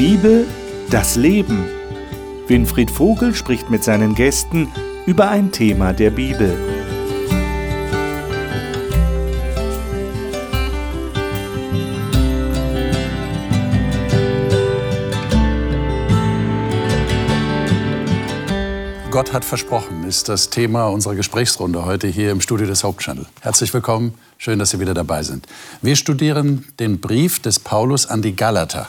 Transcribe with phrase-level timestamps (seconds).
[0.00, 0.46] Bibel,
[0.88, 1.66] das Leben.
[2.46, 4.72] Winfried Vogel spricht mit seinen Gästen
[5.04, 6.56] über ein Thema der Bibel.
[19.10, 23.26] Gott hat versprochen, ist das Thema unserer Gesprächsrunde heute hier im Studio des Hauptchannel.
[23.42, 25.46] Herzlich willkommen, schön, dass Sie wieder dabei sind.
[25.82, 28.88] Wir studieren den Brief des Paulus an die Galater.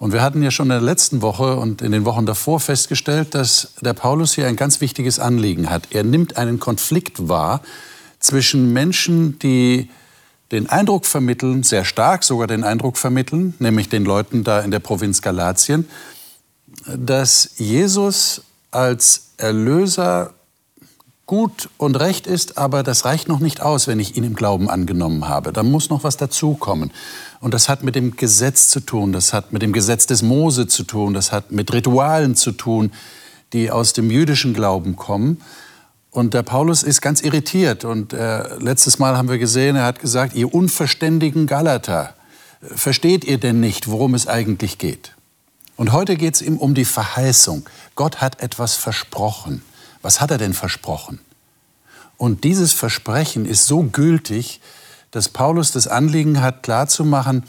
[0.00, 3.34] Und wir hatten ja schon in der letzten Woche und in den Wochen davor festgestellt,
[3.34, 5.88] dass der Paulus hier ein ganz wichtiges Anliegen hat.
[5.90, 7.60] Er nimmt einen Konflikt wahr
[8.18, 9.90] zwischen Menschen, die
[10.52, 14.78] den Eindruck vermitteln, sehr stark sogar den Eindruck vermitteln, nämlich den Leuten da in der
[14.78, 15.86] Provinz Galatien,
[16.86, 20.32] dass Jesus als Erlöser
[21.30, 24.68] gut und recht ist, aber das reicht noch nicht aus, wenn ich ihn im Glauben
[24.68, 25.52] angenommen habe.
[25.52, 26.90] Da muss noch was dazukommen.
[27.38, 30.66] Und das hat mit dem Gesetz zu tun, das hat mit dem Gesetz des Mose
[30.66, 32.90] zu tun, das hat mit Ritualen zu tun,
[33.52, 35.40] die aus dem jüdischen Glauben kommen.
[36.10, 37.84] Und der Paulus ist ganz irritiert.
[37.84, 42.14] Und äh, letztes Mal haben wir gesehen, er hat gesagt, ihr unverständigen Galater,
[42.60, 45.14] versteht ihr denn nicht, worum es eigentlich geht?
[45.76, 47.68] Und heute geht es ihm um die Verheißung.
[47.94, 49.62] Gott hat etwas versprochen.
[50.02, 51.20] Was hat er denn versprochen?
[52.16, 54.60] Und dieses Versprechen ist so gültig,
[55.10, 57.44] dass Paulus das Anliegen hat, klarzumachen,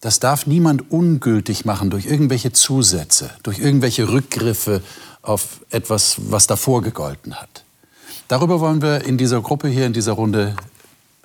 [0.00, 4.82] das darf niemand ungültig machen durch irgendwelche Zusätze, durch irgendwelche Rückgriffe
[5.22, 7.64] auf etwas, was davor gegolten hat.
[8.26, 10.56] Darüber wollen wir in dieser Gruppe hier, in dieser Runde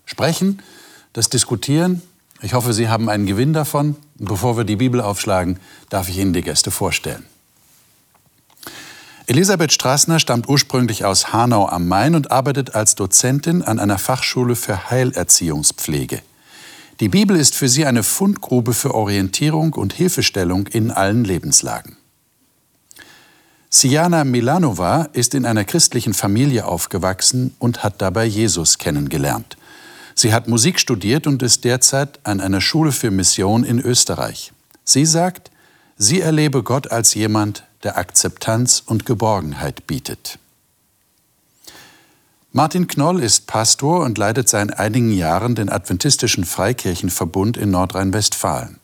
[0.05, 0.61] sprechen,
[1.13, 2.01] das diskutieren
[2.41, 3.95] ich hoffe, Sie haben einen Gewinn davon.
[4.19, 7.23] bevor wir die Bibel aufschlagen, darf ich Ihnen die Gäste vorstellen.
[9.29, 14.55] Elisabeth Straßner stammt ursprünglich aus Hanau am Main und arbeitet als Dozentin an einer Fachschule
[14.55, 16.21] für Heilerziehungspflege.
[17.01, 21.97] Die Bibel ist für sie eine Fundgrube für Orientierung und Hilfestellung in allen Lebenslagen.
[23.69, 29.57] Siana Milanova ist in einer christlichen Familie aufgewachsen und hat dabei Jesus kennengelernt.
[30.15, 34.53] Sie hat Musik studiert und ist derzeit an einer Schule für Mission in Österreich.
[34.85, 35.51] Sie sagt,
[35.97, 40.39] sie erlebe Gott als jemand, der Akzeptanz und Geborgenheit bietet.
[42.51, 48.79] Martin Knoll ist Pastor und leitet seit einigen Jahren den Adventistischen Freikirchenverbund in Nordrhein-Westfalen.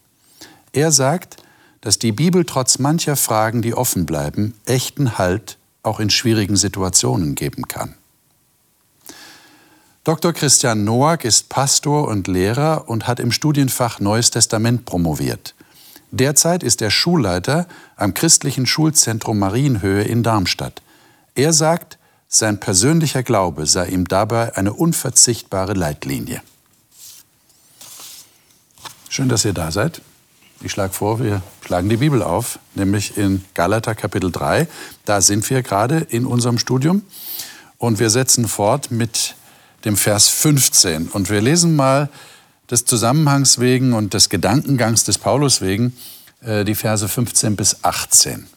[0.73, 1.37] Er sagt,
[1.81, 7.35] dass die Bibel trotz mancher Fragen, die offen bleiben, echten Halt auch in schwierigen Situationen
[7.35, 7.95] geben kann.
[10.03, 10.33] Dr.
[10.33, 15.55] Christian Noack ist Pastor und Lehrer und hat im Studienfach Neues Testament promoviert.
[16.13, 20.83] Derzeit ist er Schulleiter am christlichen Schulzentrum Marienhöhe in Darmstadt.
[21.33, 21.97] Er sagt,
[22.27, 26.43] sein persönlicher Glaube sei ihm dabei eine unverzichtbare Leitlinie.
[29.09, 30.01] Schön, dass ihr da seid.
[30.61, 34.67] Ich schlage vor, wir schlagen die Bibel auf, nämlich in Galater Kapitel 3.
[35.05, 37.01] Da sind wir gerade in unserem Studium.
[37.79, 39.33] Und wir setzen fort mit
[39.83, 41.07] dem Vers 15.
[41.07, 42.09] Und wir lesen mal
[42.69, 45.95] des Zusammenhangs wegen und des Gedankengangs des Paulus wegen
[46.41, 48.47] äh, die Verse 15 bis 18.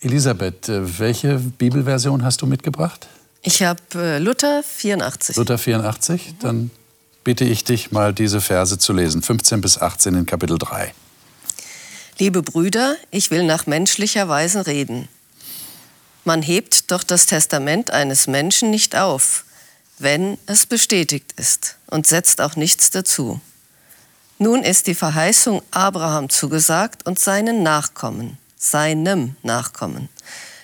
[0.00, 3.08] Elisabeth, äh, welche Bibelversion hast du mitgebracht?
[3.42, 5.36] Ich habe äh, Luther 84.
[5.36, 6.34] Luther 84?
[6.40, 6.70] Dann
[7.24, 10.92] bitte ich dich mal diese Verse zu lesen, 15 bis 18 in Kapitel 3.
[12.18, 15.08] Liebe Brüder, ich will nach menschlicher Weise reden.
[16.24, 19.44] Man hebt doch das Testament eines Menschen nicht auf,
[20.00, 23.40] wenn es bestätigt ist und setzt auch nichts dazu.
[24.38, 30.08] Nun ist die Verheißung Abraham zugesagt und seinen Nachkommen, seinem Nachkommen.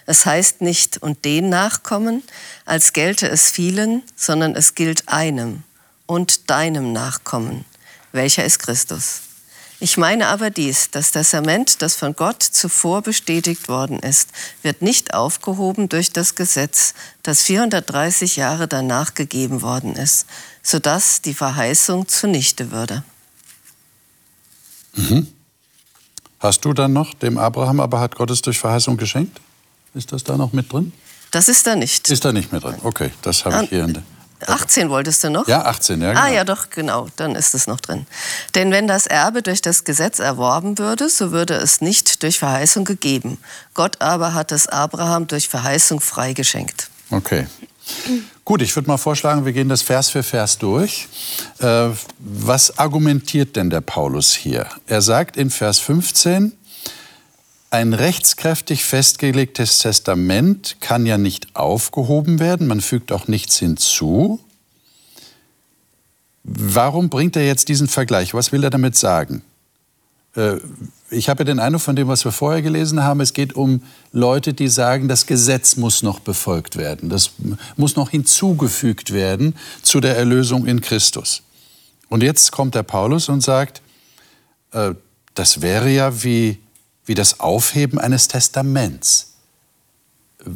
[0.07, 2.23] Es heißt nicht und den Nachkommen,
[2.65, 5.63] als gelte es vielen, sondern es gilt einem
[6.07, 7.65] und deinem Nachkommen,
[8.13, 9.26] welcher ist Christus.
[9.79, 14.31] Ich meine aber dies, das Testament, das von Gott zuvor bestätigt worden ist,
[14.63, 20.27] wird nicht aufgehoben durch das Gesetz, das 430 Jahre danach gegeben worden ist,
[20.63, 23.05] sodass die Verheißung zunichte würde.
[24.95, 25.27] Mhm.
[26.41, 29.41] Hast du dann noch dem Abraham, aber hat Gott es durch Verheißung geschenkt?
[29.93, 30.93] Ist das da noch mit drin?
[31.31, 32.09] Das ist da nicht.
[32.09, 32.77] Ist da nicht mit drin?
[32.83, 34.03] Okay, das habe ich hier in der.
[34.47, 35.49] 18 wolltest du noch?
[35.49, 36.09] Ja, 18, ja.
[36.09, 36.25] Ah, genau.
[36.25, 38.07] Ah, ja, doch, genau, dann ist es noch drin.
[38.55, 42.85] Denn wenn das Erbe durch das Gesetz erworben würde, so würde es nicht durch Verheißung
[42.85, 43.39] gegeben.
[43.75, 46.89] Gott aber hat es Abraham durch Verheißung freigeschenkt.
[47.11, 47.47] Okay.
[48.45, 51.09] Gut, ich würde mal vorschlagen, wir gehen das Vers für Vers durch.
[51.59, 54.67] Äh, was argumentiert denn der Paulus hier?
[54.87, 56.53] Er sagt in Vers 15,
[57.71, 64.41] ein rechtskräftig festgelegtes Testament kann ja nicht aufgehoben werden, man fügt auch nichts hinzu.
[66.45, 68.33] Warum bringt er jetzt diesen Vergleich?
[68.33, 69.43] Was will er damit sagen?
[70.37, 70.59] Äh,
[71.11, 73.83] ich habe den Eindruck von dem, was wir vorher gelesen haben, es geht um
[74.13, 77.33] Leute, die sagen, das Gesetz muss noch befolgt werden, das
[77.77, 81.43] muss noch hinzugefügt werden zu der Erlösung in Christus.
[82.09, 83.83] Und jetzt kommt der Paulus und sagt,
[84.73, 84.95] äh,
[85.35, 86.59] das wäre ja wie,
[87.07, 89.33] wie das Aufheben eines Testaments.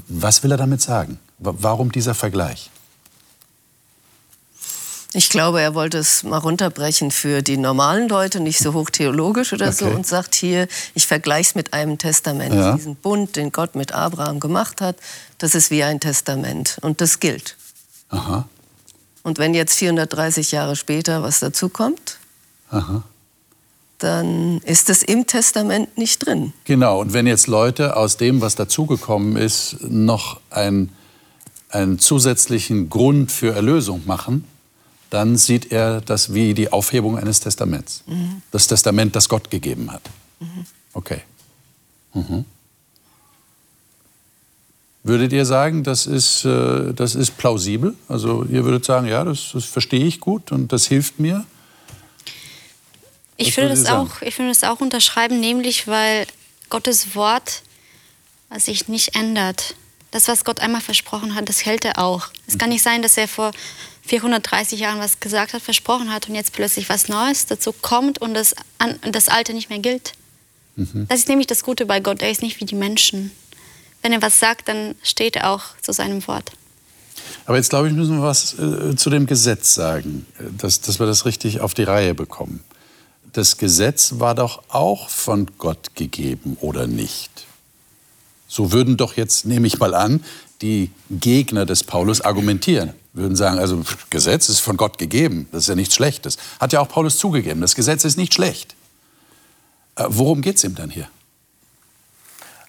[0.08, 1.18] Was will er damit sagen?
[1.38, 2.70] Warum dieser Vergleich?
[5.12, 9.66] Ich glaube, er wollte es mal runterbrechen für die normalen Leute, nicht so hochtheologisch oder
[9.66, 9.74] okay.
[9.74, 12.54] so, und sagt hier, ich vergleiche es mit einem Testament.
[12.54, 12.76] Ja.
[12.76, 14.96] Diesen Bund, den Gott mit Abraham gemacht hat,
[15.38, 17.56] das ist wie ein Testament und das gilt.
[18.10, 18.48] Aha.
[19.24, 22.18] Und wenn jetzt 430 Jahre später was dazukommt,
[24.00, 26.52] dann ist es im Testament nicht drin.
[26.64, 30.90] Genau, und wenn jetzt Leute aus dem, was dazugekommen ist, noch ein,
[31.68, 34.44] einen zusätzlichen Grund für Erlösung machen,
[35.10, 38.04] dann sieht er das wie die Aufhebung eines Testaments.
[38.06, 38.42] Mhm.
[38.50, 40.02] Das Testament, das Gott gegeben hat.
[40.38, 40.66] Mhm.
[40.92, 41.20] Okay.
[42.14, 42.44] Mhm.
[45.02, 47.94] Würdet ihr sagen, das ist, äh, das ist plausibel?
[48.08, 51.44] Also ihr würdet sagen, ja, das, das verstehe ich gut und das hilft mir?
[53.40, 56.26] Ich würde, das auch, ich würde das auch unterschreiben, nämlich weil
[56.68, 57.62] Gottes Wort
[58.58, 59.74] sich nicht ändert.
[60.10, 62.28] Das, was Gott einmal versprochen hat, das hält er auch.
[62.46, 63.52] Es kann nicht sein, dass er vor
[64.06, 68.34] 430 Jahren was gesagt hat, versprochen hat und jetzt plötzlich was Neues dazu kommt und
[68.34, 68.54] das,
[69.12, 70.14] das Alte nicht mehr gilt.
[70.76, 71.06] Mhm.
[71.08, 72.22] Das ist nämlich das Gute bei Gott.
[72.22, 73.30] Er ist nicht wie die Menschen.
[74.02, 76.50] Wenn er was sagt, dann steht er auch zu seinem Wort.
[77.46, 80.26] Aber jetzt glaube ich, müssen wir was äh, zu dem Gesetz sagen,
[80.58, 82.64] dass, dass wir das richtig auf die Reihe bekommen.
[83.32, 87.46] Das Gesetz war doch auch von Gott gegeben, oder nicht?
[88.48, 90.24] So würden doch jetzt, nehme ich mal an,
[90.62, 92.92] die Gegner des Paulus argumentieren.
[93.12, 96.36] Würden sagen, also Gesetz ist von Gott gegeben, das ist ja nichts Schlechtes.
[96.58, 98.74] Hat ja auch Paulus zugegeben, das Gesetz ist nicht schlecht.
[99.96, 101.08] Äh, worum geht es ihm dann hier?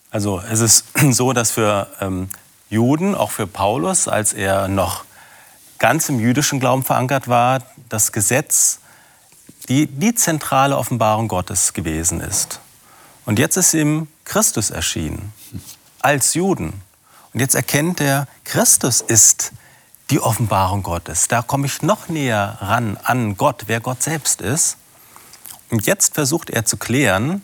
[0.10, 2.30] Also es ist so, dass für ähm,
[2.70, 5.06] Juden, auch für Paulus, als er noch
[5.80, 8.80] ganz im jüdischen Glauben verankert war, das Gesetz
[9.72, 12.60] die, die zentrale Offenbarung Gottes gewesen ist.
[13.26, 15.32] Und jetzt ist ihm Christus erschienen,
[16.02, 16.82] als Juden.
[17.34, 19.54] Und jetzt erkennt er, Christus ist
[20.10, 21.30] die Offenbarung Gottes.
[21.30, 24.76] Da komme ich noch näher ran an Gott, wer Gott selbst ist.
[25.70, 27.42] Und jetzt versucht er zu klären,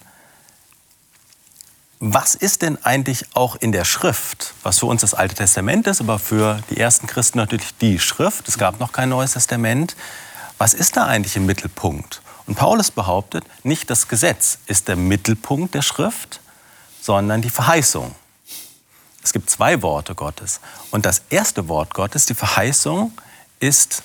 [2.02, 6.02] was ist denn eigentlich auch in der Schrift, was für uns das Alte Testament ist,
[6.02, 9.96] aber für die ersten Christen natürlich die Schrift, es gab noch kein Neues Testament,
[10.58, 12.22] was ist da eigentlich im Mittelpunkt?
[12.46, 16.40] Und Paulus behauptet, nicht das Gesetz ist der Mittelpunkt der Schrift,
[17.02, 18.16] sondern die Verheißung.
[19.24, 20.62] Es gibt zwei Worte Gottes.
[20.92, 23.12] Und das erste Wort Gottes, die Verheißung,
[23.60, 24.04] ist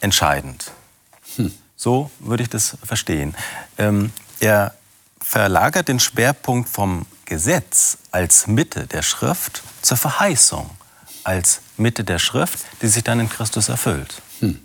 [0.00, 0.70] entscheidend.
[1.36, 1.52] Hm.
[1.76, 3.34] So würde ich das verstehen.
[3.76, 4.74] Ähm, er
[5.20, 10.70] verlagert den Schwerpunkt vom Gesetz als Mitte der Schrift zur Verheißung
[11.28, 14.22] als Mitte der Schrift, die sich dann in Christus erfüllt.
[14.40, 14.58] Hm.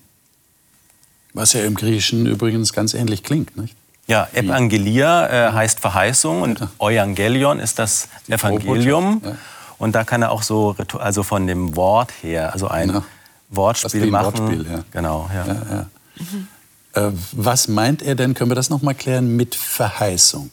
[1.33, 3.75] Was ja im Griechischen übrigens ganz ähnlich klingt, nicht?
[4.05, 9.21] Ja, Evangelia äh, heißt Verheißung und Evangelion ist das Evangelium.
[9.23, 9.35] Ja.
[9.77, 13.03] Und da kann er auch so, also von dem Wort her, also ein ja.
[13.49, 14.39] Wortspiel machen.
[14.39, 14.83] Wortspiel, ja.
[14.91, 15.87] Genau, ja.
[16.15, 16.47] mhm.
[16.93, 20.51] äh, was meint er denn, können wir das noch mal klären, mit Verheißung?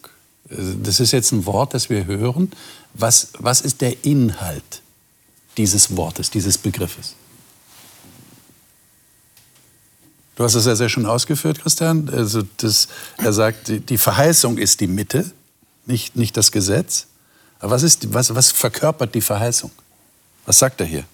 [0.48, 2.50] Das ist jetzt ein Wort, das wir hören.
[2.94, 4.82] Was, was ist der Inhalt
[5.56, 7.14] dieses Wortes, dieses Begriffes?
[10.40, 12.08] Du hast es ja sehr schön ausgeführt, Christian.
[12.08, 15.30] Also das, er sagt, die Verheißung ist die Mitte,
[15.84, 17.08] nicht, nicht das Gesetz.
[17.58, 19.70] Aber was, ist, was, was verkörpert die Verheißung?
[20.46, 21.04] Was sagt er hier?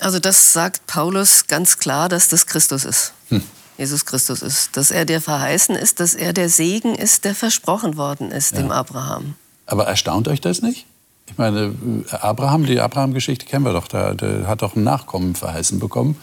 [0.00, 3.12] Also das sagt Paulus ganz klar, dass das Christus ist.
[3.28, 3.44] Hm.
[3.78, 4.76] Jesus Christus ist.
[4.76, 8.62] Dass er der verheißen ist, dass er der Segen ist, der versprochen worden ist ja.
[8.62, 9.36] dem Abraham.
[9.66, 10.84] Aber erstaunt euch das nicht?
[11.28, 11.76] Ich meine,
[12.10, 13.86] Abraham, die Abraham-Geschichte kennen wir doch.
[13.86, 16.16] Der, der hat doch ein Nachkommen verheißen bekommen.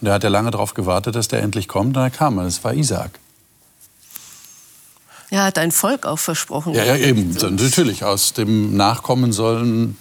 [0.00, 1.96] Und er hat ja lange darauf gewartet, dass der endlich kommt.
[1.96, 2.38] Und er kam.
[2.38, 3.18] Und es war Isaak.
[5.30, 6.74] Er hat ein Volk auch versprochen.
[6.74, 7.34] Ja, ja eben.
[7.34, 8.04] Natürlich.
[8.04, 9.94] Aus dem Nachkommen soll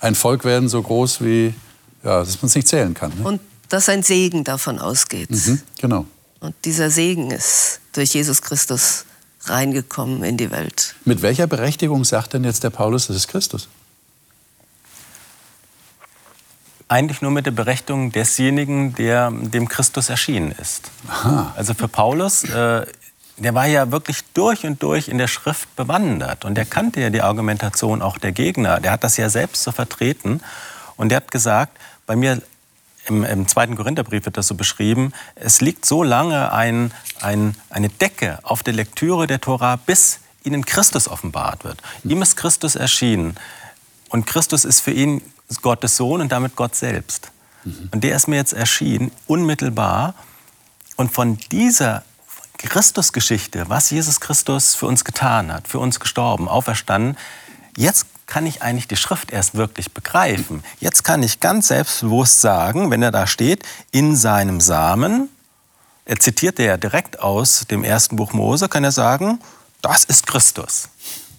[0.00, 1.54] ein Volk werden so groß wie,
[2.02, 3.12] ja, dass man es nicht zählen kann.
[3.18, 3.24] Ne?
[3.24, 5.30] Und dass ein Segen davon ausgeht.
[5.30, 6.06] Mhm, genau.
[6.40, 9.04] Und dieser Segen ist durch Jesus Christus
[9.44, 10.94] reingekommen in die Welt.
[11.04, 13.68] Mit welcher Berechtigung sagt denn jetzt der Paulus, das ist Christus?
[16.90, 20.90] Eigentlich nur mit der Berechtigung desjenigen, der dem Christus erschienen ist.
[21.08, 21.54] Aha.
[21.56, 22.84] Also für Paulus, äh,
[23.36, 27.10] der war ja wirklich durch und durch in der Schrift bewandert und der kannte ja
[27.10, 28.80] die Argumentation auch der Gegner.
[28.80, 30.40] Der hat das ja selbst so vertreten
[30.96, 32.42] und der hat gesagt, bei mir
[33.06, 37.88] im, im zweiten Korintherbrief wird das so beschrieben, es liegt so lange ein, ein, eine
[37.88, 41.80] Decke auf der Lektüre der Tora, bis ihnen Christus offenbart wird.
[42.02, 43.36] Ihm ist Christus erschienen.
[44.08, 45.22] Und Christus ist für ihn
[45.62, 47.30] Gottes Sohn und damit Gott selbst.
[47.64, 47.88] Mhm.
[47.92, 50.14] Und der ist mir jetzt erschienen, unmittelbar.
[50.96, 52.04] Und von dieser
[52.58, 57.16] Christusgeschichte, was Jesus Christus für uns getan hat, für uns gestorben, auferstanden,
[57.76, 60.62] jetzt kann ich eigentlich die Schrift erst wirklich begreifen.
[60.78, 65.28] Jetzt kann ich ganz selbstbewusst sagen, wenn er da steht, in seinem Samen,
[66.04, 69.40] er zitiert ja direkt aus dem ersten Buch Mose, kann er sagen,
[69.82, 70.88] das ist Christus.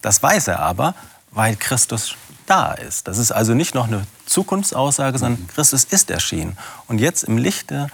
[0.01, 0.95] Das weiß er aber,
[1.31, 2.15] weil Christus
[2.51, 3.07] da ist.
[3.07, 6.57] Das ist also nicht noch eine Zukunftsaussage, sondern Christus ist erschienen.
[6.87, 7.87] Und jetzt im Lichte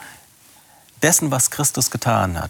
[1.03, 2.49] dessen, was Christus getan hat,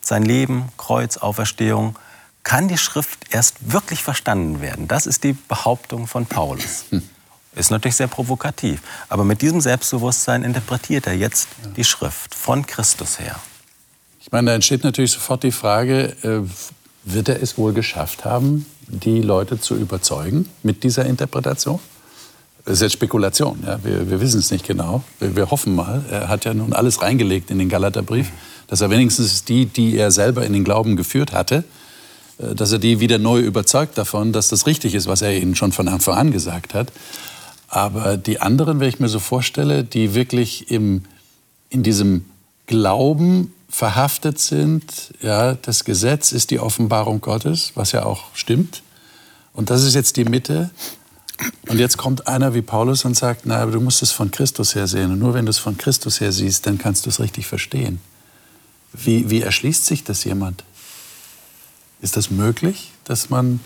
[0.00, 1.98] sein Leben, Kreuz, Auferstehung,
[2.42, 4.88] kann die Schrift erst wirklich verstanden werden.
[4.88, 6.86] Das ist die Behauptung von Paulus.
[6.88, 7.02] Hm.
[7.54, 8.80] Ist natürlich sehr provokativ.
[9.10, 13.38] Aber mit diesem Selbstbewusstsein interpretiert er jetzt die Schrift von Christus her.
[14.20, 16.48] Ich meine, da entsteht natürlich sofort die Frage, äh,
[17.04, 21.80] wird er es wohl geschafft haben, die Leute zu überzeugen mit dieser Interpretation?
[22.64, 23.82] Das ist jetzt Spekulation, ja?
[23.82, 25.02] wir, wir wissen es nicht genau.
[25.18, 26.04] Wir, wir, hoffen mal.
[26.08, 28.30] Er hat ja nun alles reingelegt in den Galaterbrief,
[28.68, 31.64] dass er wenigstens die, die er selber in den Glauben geführt hatte,
[32.38, 35.56] äh, dass er die wieder neu überzeugt davon, dass das richtig ist, was er ihnen
[35.56, 36.92] schon von Anfang an gesagt hat.
[37.66, 41.02] Aber die anderen, wenn ich mir so vorstelle, die wirklich im,
[41.70, 42.26] in diesem
[42.66, 44.84] Glauben verhaftet sind,
[45.22, 48.82] ja, das Gesetz ist die Offenbarung Gottes, was ja auch stimmt.
[49.54, 50.70] Und das ist jetzt die Mitte.
[51.68, 54.74] Und jetzt kommt einer wie Paulus und sagt, na, aber du musst es von Christus
[54.74, 55.10] her sehen.
[55.10, 58.00] Und nur wenn du es von Christus her siehst, dann kannst du es richtig verstehen.
[58.92, 60.64] Wie, wie erschließt sich das jemand?
[62.02, 63.60] Ist das möglich, dass man,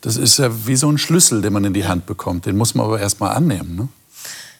[0.00, 2.74] das ist ja wie so ein Schlüssel, den man in die Hand bekommt, den muss
[2.74, 3.76] man aber erst mal annehmen.
[3.76, 3.88] Ne?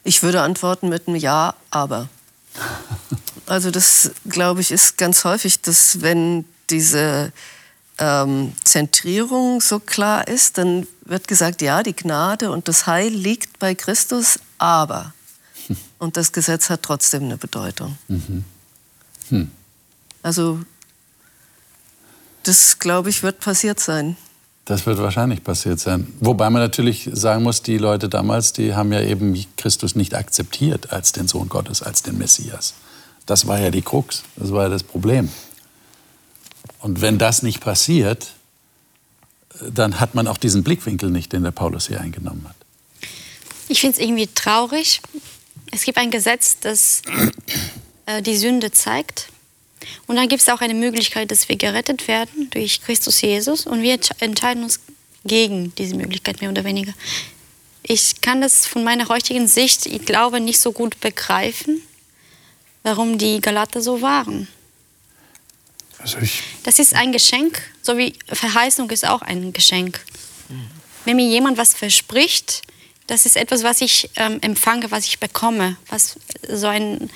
[0.04, 2.08] Ich würde antworten mit einem Ja, aber.
[3.50, 7.32] Also das, glaube ich, ist ganz häufig, dass wenn diese
[7.98, 13.58] ähm, Zentrierung so klar ist, dann wird gesagt, ja, die Gnade und das Heil liegt
[13.58, 15.14] bei Christus, aber.
[15.98, 17.98] Und das Gesetz hat trotzdem eine Bedeutung.
[18.06, 18.44] Mhm.
[19.30, 19.50] Hm.
[20.22, 20.60] Also
[22.44, 24.16] das, glaube ich, wird passiert sein.
[24.64, 26.12] Das wird wahrscheinlich passiert sein.
[26.20, 30.92] Wobei man natürlich sagen muss, die Leute damals, die haben ja eben Christus nicht akzeptiert
[30.92, 32.74] als den Sohn Gottes, als den Messias.
[33.26, 35.28] Das war ja die Krux, das war ja das Problem.
[36.80, 38.32] Und wenn das nicht passiert,
[39.60, 42.56] dann hat man auch diesen Blickwinkel nicht, den der Paulus hier eingenommen hat.
[43.68, 45.00] Ich finde es irgendwie traurig.
[45.70, 47.02] Es gibt ein Gesetz, das
[48.06, 49.28] äh, die Sünde zeigt.
[50.06, 53.66] Und dann gibt es auch eine Möglichkeit, dass wir gerettet werden durch Christus Jesus.
[53.66, 54.80] Und wir entscheiden uns
[55.24, 56.92] gegen diese Möglichkeit, mehr oder weniger.
[57.82, 61.82] Ich kann das von meiner heutigen Sicht, ich glaube, nicht so gut begreifen,
[62.82, 64.48] warum die Galater so waren.
[65.98, 66.16] Also
[66.62, 70.00] das ist ein Geschenk, so wie Verheißung ist auch ein Geschenk.
[71.04, 72.62] Wenn mir jemand was verspricht,
[73.06, 76.16] das ist etwas, was ich ähm, empfange, was ich bekomme, was
[76.48, 77.10] so ein,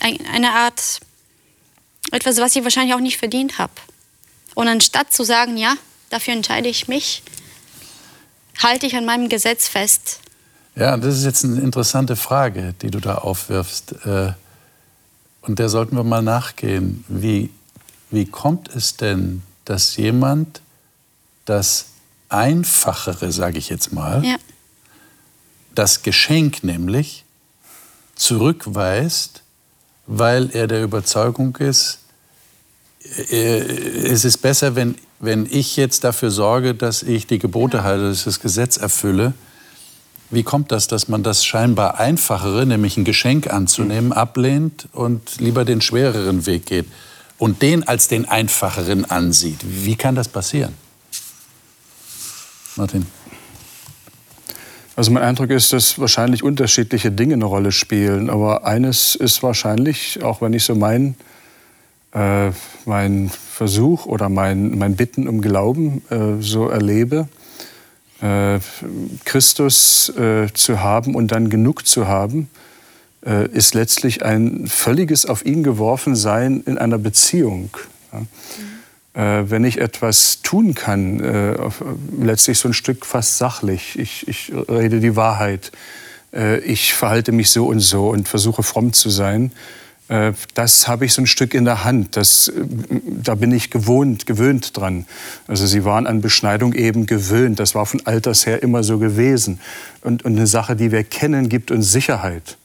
[0.00, 1.00] ein, eine Art
[2.12, 3.72] etwas, was ich wahrscheinlich auch nicht verdient habe.
[4.54, 5.74] Und anstatt zu sagen, ja,
[6.10, 7.22] dafür entscheide ich mich,
[8.62, 10.20] halte ich an meinem Gesetz fest.
[10.76, 13.92] Ja, das ist jetzt eine interessante Frage, die du da aufwirfst.
[14.04, 14.32] Äh,
[15.46, 17.04] und der sollten wir mal nachgehen.
[17.08, 17.50] Wie,
[18.10, 20.60] wie kommt es denn, dass jemand
[21.44, 21.86] das
[22.28, 24.36] Einfachere, sage ich jetzt mal, ja.
[25.74, 27.24] das Geschenk nämlich,
[28.14, 29.44] zurückweist
[30.06, 31.98] weil er der Überzeugung ist,
[33.30, 38.08] äh, es ist besser, wenn, wenn ich jetzt dafür sorge, dass ich die Gebote halte,
[38.08, 39.34] dass ich das Gesetz erfülle.
[40.30, 45.64] Wie kommt das, dass man das scheinbar einfachere, nämlich ein Geschenk anzunehmen, ablehnt und lieber
[45.64, 46.86] den schwereren Weg geht
[47.38, 49.60] und den als den einfacheren ansieht?
[49.62, 50.74] Wie kann das passieren?
[52.76, 53.06] Martin.
[54.96, 58.30] Also mein Eindruck ist, dass wahrscheinlich unterschiedliche Dinge eine Rolle spielen.
[58.30, 61.16] Aber eines ist wahrscheinlich, auch wenn ich so mein,
[62.12, 62.50] äh,
[62.84, 67.28] mein Versuch oder mein, mein Bitten um Glauben äh, so erlebe,
[68.20, 68.58] äh,
[69.24, 72.48] Christus äh, zu haben und dann genug zu haben,
[73.26, 77.70] äh, ist letztlich ein völliges auf ihn geworfen sein in einer Beziehung.
[78.12, 78.20] Ja.
[78.20, 78.74] Mhm
[79.14, 81.56] äh, wenn ich etwas tun kann, äh,
[82.20, 85.72] letztlich so ein Stück fast sachlich, ich, ich rede die Wahrheit,
[86.32, 89.52] äh, ich verhalte mich so und so und versuche fromm zu sein,
[90.08, 92.16] das habe ich so ein Stück in der Hand.
[92.16, 92.52] Das, äh,
[93.06, 95.06] da bin ich gewohnt, gewöhnt dran.
[95.46, 97.58] Also sie waren an Beschneidung eben gewöhnt.
[97.58, 99.60] Das war von alters her immer so gewesen.
[100.02, 102.58] Und, und eine Sache, die wir kennen, gibt uns Sicherheit.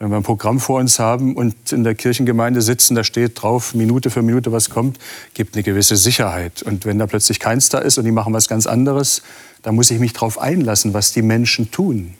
[0.00, 3.74] Wenn wir ein Programm vor uns haben und in der Kirchengemeinde sitzen, da steht drauf,
[3.74, 4.98] Minute für Minute, was kommt,
[5.34, 6.62] gibt eine gewisse Sicherheit.
[6.62, 9.22] Und wenn da plötzlich keins da ist und die machen was ganz anderes,
[9.62, 12.14] dann muss ich mich darauf einlassen, was die Menschen tun.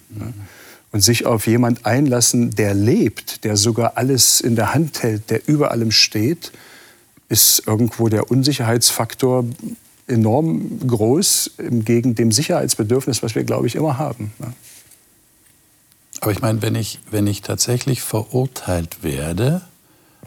[0.94, 5.48] Und sich auf jemand einlassen, der lebt, der sogar alles in der Hand hält, der
[5.48, 6.52] über allem steht,
[7.28, 9.44] ist irgendwo der Unsicherheitsfaktor
[10.06, 14.32] enorm groß, gegen dem Sicherheitsbedürfnis, was wir, glaube ich, immer haben.
[16.20, 19.62] Aber ich meine, wenn ich, wenn ich tatsächlich verurteilt werde,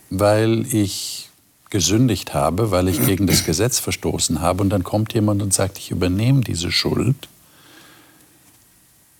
[0.09, 1.29] weil ich
[1.69, 5.77] gesündigt habe, weil ich gegen das Gesetz verstoßen habe und dann kommt jemand und sagt,
[5.77, 7.29] ich übernehme diese Schuld,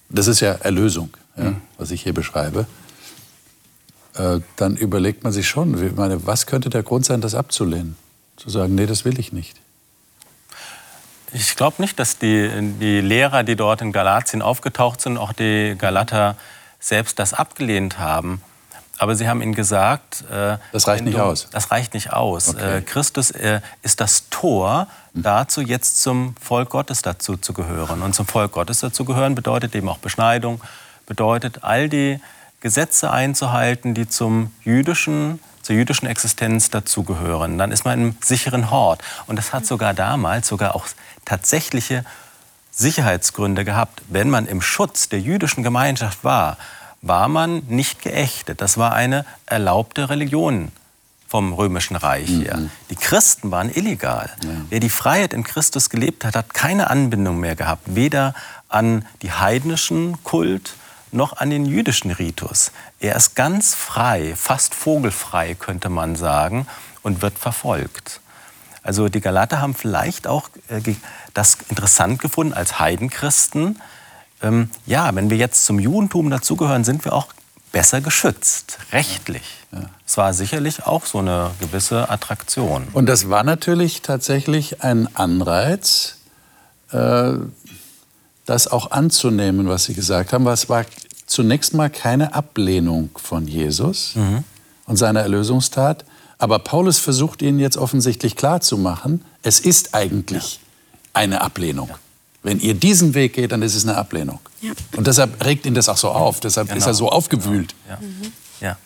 [0.09, 1.62] das ist ja Erlösung, ja, mhm.
[1.77, 2.65] was ich hier beschreibe,
[4.15, 7.96] äh, dann überlegt man sich schon, meine, was könnte der Grund sein, das abzulehnen?
[8.36, 9.58] Zu sagen, nee, das will ich nicht.
[11.34, 15.75] Ich glaube nicht, dass die, die Lehrer, die dort in Galatien aufgetaucht sind, auch die
[15.77, 16.36] Galater
[16.79, 18.41] selbst das abgelehnt haben.
[19.00, 21.48] Aber sie haben ihnen gesagt, äh, das reicht nicht du, aus.
[21.51, 22.50] Das reicht nicht aus.
[22.50, 22.77] Okay.
[22.77, 28.01] Äh, Christus äh, ist das Tor dazu, jetzt zum Volk Gottes dazu zu gehören.
[28.01, 30.62] Und zum Volk Gottes dazu gehören bedeutet eben auch Beschneidung,
[31.07, 32.19] bedeutet all die
[32.59, 37.57] Gesetze einzuhalten, die zum jüdischen, zur jüdischen Existenz dazugehören.
[37.57, 39.01] Dann ist man im sicheren Hort.
[39.25, 40.85] Und das hat sogar damals sogar auch
[41.25, 42.05] tatsächliche
[42.71, 44.03] Sicherheitsgründe gehabt.
[44.07, 46.57] Wenn man im Schutz der jüdischen Gemeinschaft war,
[47.01, 48.61] war man nicht geächtet.
[48.61, 50.71] Das war eine erlaubte Religion
[51.27, 52.57] vom römischen Reich hier.
[52.57, 52.71] Mhm.
[52.89, 54.29] Die Christen waren illegal.
[54.43, 54.49] Ja.
[54.69, 58.33] Wer die Freiheit in Christus gelebt hat, hat keine Anbindung mehr gehabt, weder
[58.69, 60.73] an die heidnischen Kult
[61.11, 62.71] noch an den jüdischen Ritus.
[62.99, 66.67] Er ist ganz frei, fast vogelfrei könnte man sagen,
[67.03, 68.19] und wird verfolgt.
[68.83, 70.81] Also die Galater haben vielleicht auch äh,
[71.33, 73.81] das interessant gefunden als Heidenchristen.
[74.41, 77.27] Ähm, ja, wenn wir jetzt zum Judentum dazugehören, sind wir auch
[77.71, 79.57] besser geschützt, rechtlich.
[80.05, 82.88] Es war sicherlich auch so eine gewisse Attraktion.
[82.93, 86.17] Und das war natürlich tatsächlich ein Anreiz,
[86.91, 87.34] äh,
[88.47, 90.45] das auch anzunehmen, was Sie gesagt haben.
[90.45, 90.86] Weil es war
[91.27, 94.43] zunächst mal keine Ablehnung von Jesus mhm.
[94.88, 96.05] und seiner Erlösungstat,
[96.39, 100.60] aber Paulus versucht ihnen jetzt offensichtlich klarzumachen, es ist eigentlich ja.
[101.13, 101.89] eine Ablehnung.
[101.89, 101.99] Ja.
[102.43, 104.39] Wenn ihr diesen Weg geht, dann ist es eine Ablehnung.
[104.62, 104.71] Ja.
[104.95, 106.39] Und deshalb regt ihn das auch so auf.
[106.39, 106.77] Deshalb genau.
[106.77, 107.75] ist er so aufgewühlt.
[107.99, 108.31] Mhm.
[108.62, 108.77] Ja.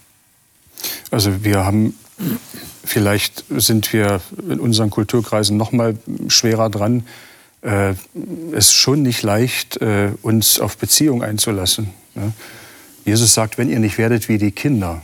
[1.11, 1.93] Also wir haben,
[2.83, 5.97] vielleicht sind wir in unseren Kulturkreisen noch mal
[6.27, 7.05] schwerer dran.
[7.61, 7.91] Äh,
[8.51, 11.89] es ist schon nicht leicht, äh, uns auf Beziehung einzulassen.
[12.15, 12.33] Ne?
[13.05, 15.01] Jesus sagt, wenn ihr nicht werdet wie die Kinder,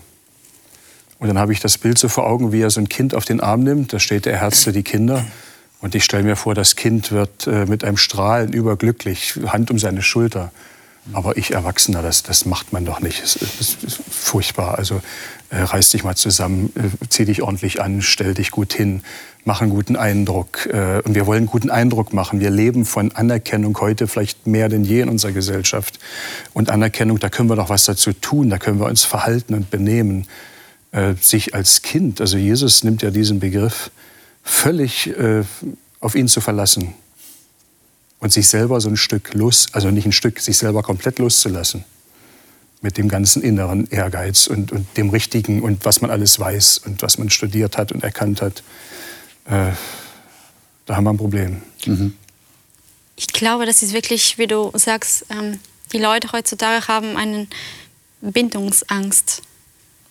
[1.20, 3.26] und dann habe ich das Bild so vor Augen, wie er so ein Kind auf
[3.26, 3.92] den Arm nimmt.
[3.92, 5.26] Da steht, er herzte die Kinder.
[5.82, 9.80] Und ich stelle mir vor, das Kind wird äh, mit einem Strahlen überglücklich, Hand um
[9.80, 10.52] seine Schulter.
[11.14, 13.24] Aber ich Erwachsener, das, das macht man doch nicht.
[13.24, 14.78] Das ist, ist furchtbar.
[14.78, 15.02] Also
[15.50, 19.04] äh, reiß dich mal zusammen, äh, zieh dich ordentlich an, stell dich gut hin,
[19.48, 20.68] mach einen guten Eindruck.
[20.68, 22.42] Äh, und wir wollen guten Eindruck machen.
[22.42, 26.00] Wir leben von Anerkennung heute vielleicht mehr denn je in unserer Gesellschaft.
[26.54, 29.72] Und Anerkennung, da können wir doch was dazu tun, da können wir uns verhalten und
[29.72, 30.28] benehmen.
[30.92, 33.90] Äh, sich als Kind, also Jesus nimmt ja diesen Begriff,
[34.44, 35.44] völlig äh,
[36.02, 36.94] auf ihn zu verlassen
[38.20, 41.86] und sich selber so ein Stück los, also nicht ein Stück, sich selber komplett loszulassen
[42.82, 47.02] mit dem ganzen inneren Ehrgeiz und, und dem Richtigen und was man alles weiß und
[47.02, 48.62] was man studiert hat und erkannt hat.
[49.48, 49.72] Äh,
[50.86, 51.62] da haben wir ein Problem.
[51.86, 52.16] Mhm.
[53.16, 55.60] Ich glaube, das ist wirklich, wie du sagst, ähm,
[55.92, 57.48] die Leute heutzutage haben eine
[58.22, 59.42] Bindungsangst.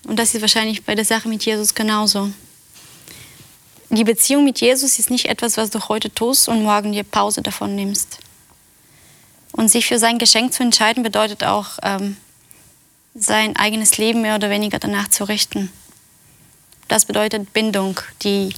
[0.07, 2.31] Und das ist wahrscheinlich bei der Sache mit Jesus genauso.
[3.91, 7.43] Die Beziehung mit Jesus ist nicht etwas, was du heute tust und morgen dir Pause
[7.43, 8.19] davon nimmst.
[9.53, 12.17] Und sich für sein Geschenk zu entscheiden, bedeutet auch, ähm,
[13.15, 15.71] sein eigenes Leben mehr oder weniger danach zu richten.
[16.89, 18.53] Das bedeutet Bindung, die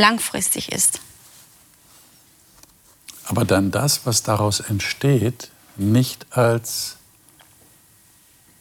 [0.00, 1.00] langfristig ist.
[3.24, 6.96] Aber dann das, was daraus entsteht, nicht als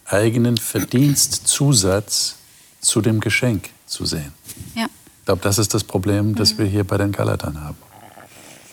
[0.06, 2.36] eigenen Verdienstzusatz
[2.82, 4.34] zu dem Geschenk zu sehen.
[4.76, 4.86] Ja.
[4.86, 7.78] Ich glaube, das ist das Problem, das wir hier bei den Galatern haben.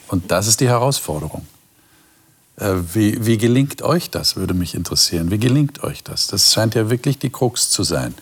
[0.07, 1.47] Und das ist die Herausforderung.
[2.57, 5.29] Äh, wie, wie gelingt euch das, würde mich interessieren.
[5.29, 6.27] Wie gelingt euch das?
[6.27, 8.15] Das scheint ja wirklich die Krux zu sein.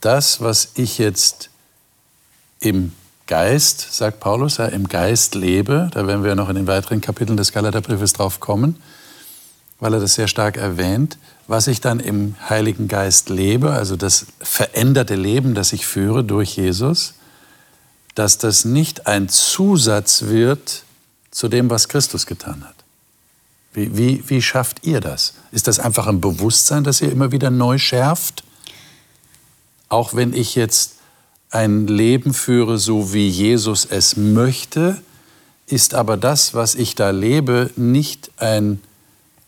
[0.00, 1.50] Das, was ich jetzt
[2.60, 2.92] im
[3.26, 7.36] Geist, sagt Paulus, ja, im Geist lebe, da werden wir noch in den weiteren Kapiteln
[7.36, 8.76] des Galaterbriefes drauf kommen,
[9.80, 14.26] weil er das sehr stark erwähnt, was ich dann im Heiligen Geist lebe, also das
[14.40, 17.14] veränderte Leben, das ich führe durch Jesus,
[18.14, 20.84] dass das nicht ein Zusatz wird
[21.30, 22.74] zu dem, was Christus getan hat.
[23.72, 25.34] Wie, wie, wie schafft ihr das?
[25.52, 28.42] Ist das einfach ein Bewusstsein, das ihr immer wieder neu schärft?
[29.88, 30.95] auch wenn ich jetzt
[31.56, 35.00] ein Leben führe, so wie Jesus es möchte,
[35.66, 38.82] ist aber das, was ich da lebe, nicht ein,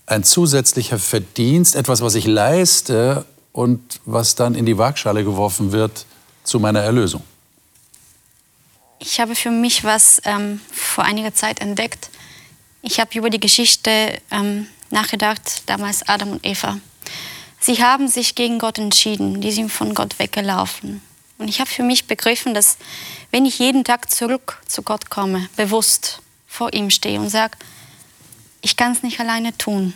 [0.06, 6.06] ein zusätzlicher Verdienst, etwas, was ich leiste und was dann in die Waagschale geworfen wird
[6.44, 7.22] zu meiner Erlösung.
[9.00, 12.08] Ich habe für mich was ähm, vor einiger Zeit entdeckt.
[12.80, 16.78] Ich habe über die Geschichte ähm, nachgedacht, damals Adam und Eva.
[17.60, 21.02] Sie haben sich gegen Gott entschieden, die sind von Gott weggelaufen.
[21.38, 22.76] Und ich habe für mich begriffen, dass
[23.30, 27.56] wenn ich jeden Tag zurück zu Gott komme, bewusst vor ihm stehe und sage,
[28.60, 29.94] ich kann es nicht alleine tun.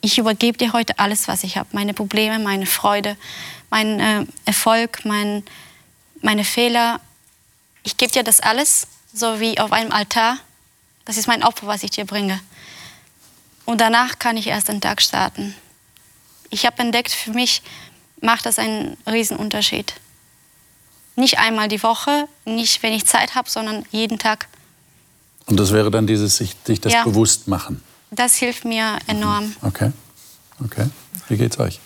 [0.00, 3.16] Ich übergebe dir heute alles, was ich habe, meine Probleme, meine Freude,
[3.70, 5.42] meinen äh, Erfolg, mein,
[6.22, 7.00] meine Fehler.
[7.82, 10.38] Ich gebe dir das alles, so wie auf einem Altar.
[11.04, 12.40] Das ist mein Opfer, was ich dir bringe.
[13.64, 15.54] Und danach kann ich erst den Tag starten.
[16.50, 17.62] Ich habe entdeckt, für mich
[18.20, 19.94] macht das einen Riesenunterschied.
[21.16, 24.46] Nicht einmal die Woche, nicht wenn ich Zeit habe, sondern jeden Tag.
[25.46, 27.04] Und das wäre dann dieses sich, sich das Ja.
[27.04, 27.82] bewusst machen.
[28.10, 29.54] Das hilft mir enorm.
[29.62, 29.92] Okay.
[30.64, 30.88] Okay.
[31.28, 31.80] Wie geht's euch?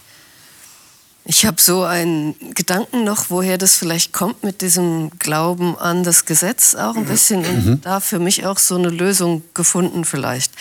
[1.25, 6.25] Ich habe so einen Gedanken noch, woher das vielleicht kommt mit diesem Glauben an das
[6.25, 10.53] Gesetz auch ein bisschen und da für mich auch so eine Lösung gefunden vielleicht.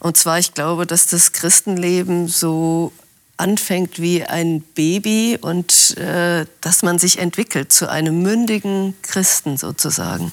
[0.00, 2.92] Und zwar, ich glaube, dass das Christenleben so
[3.40, 10.32] anfängt wie ein Baby und äh, dass man sich entwickelt zu einem mündigen Christen sozusagen.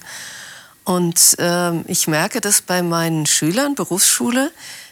[0.83, 4.51] Und ähm, ich merke das bei meinen Schülern, Berufsschule,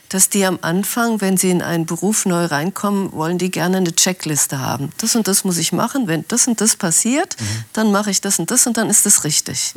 [0.09, 3.93] dass die am Anfang, wenn sie in einen Beruf neu reinkommen, wollen die gerne eine
[3.93, 4.91] Checkliste haben.
[4.99, 6.07] Das und das muss ich machen.
[6.07, 7.35] Wenn das und das passiert,
[7.73, 9.73] dann mache ich das und das und dann ist das richtig.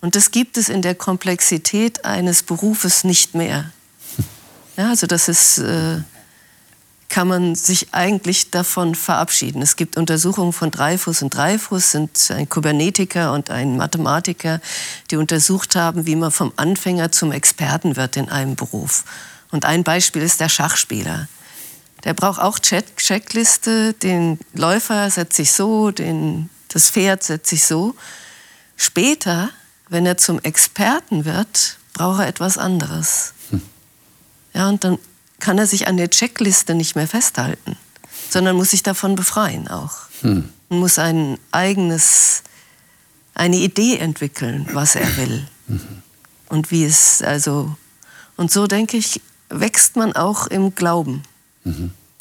[0.00, 3.70] Und das gibt es in der Komplexität eines Berufes nicht mehr.
[4.76, 6.02] Ja, also das ist, äh,
[7.08, 9.62] kann man sich eigentlich davon verabschieden.
[9.62, 14.60] Es gibt Untersuchungen von Dreyfus und Dreyfus sind ein Kybernetiker und ein Mathematiker,
[15.10, 19.04] die untersucht haben, wie man vom Anfänger zum Experten wird in einem Beruf.
[19.50, 21.28] Und ein Beispiel ist der Schachspieler.
[22.04, 27.64] Der braucht auch Check Checkliste, den Läufer setze ich so, den, das Pferd setze ich
[27.64, 27.94] so.
[28.76, 29.50] Später,
[29.88, 33.32] wenn er zum Experten wird, braucht er etwas anderes.
[34.54, 34.98] Ja, und dann
[35.40, 37.76] kann er sich an der Checkliste nicht mehr festhalten,
[38.30, 39.92] sondern muss sich davon befreien auch.
[40.68, 42.42] Und muss ein eigenes,
[43.34, 45.46] eine Idee entwickeln, was er will.
[46.48, 47.76] Und wie es, also,
[48.36, 51.22] und so denke ich, wächst man auch im Glauben.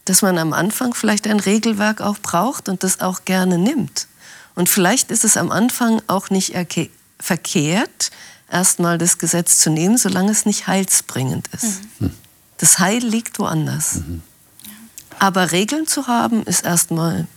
[0.06, 4.08] Dass man am Anfang vielleicht ein Regelwerk auch braucht und das auch gerne nimmt.
[4.56, 8.12] Und vielleicht ist es am Anfang auch nicht erke- verkehrt,
[8.50, 11.82] erstmal das Gesetz zu nehmen, solange es nicht heilsbringend ist.
[12.58, 14.02] Das Heil liegt woanders.
[15.20, 17.28] Aber Regeln zu haben, ist erstmal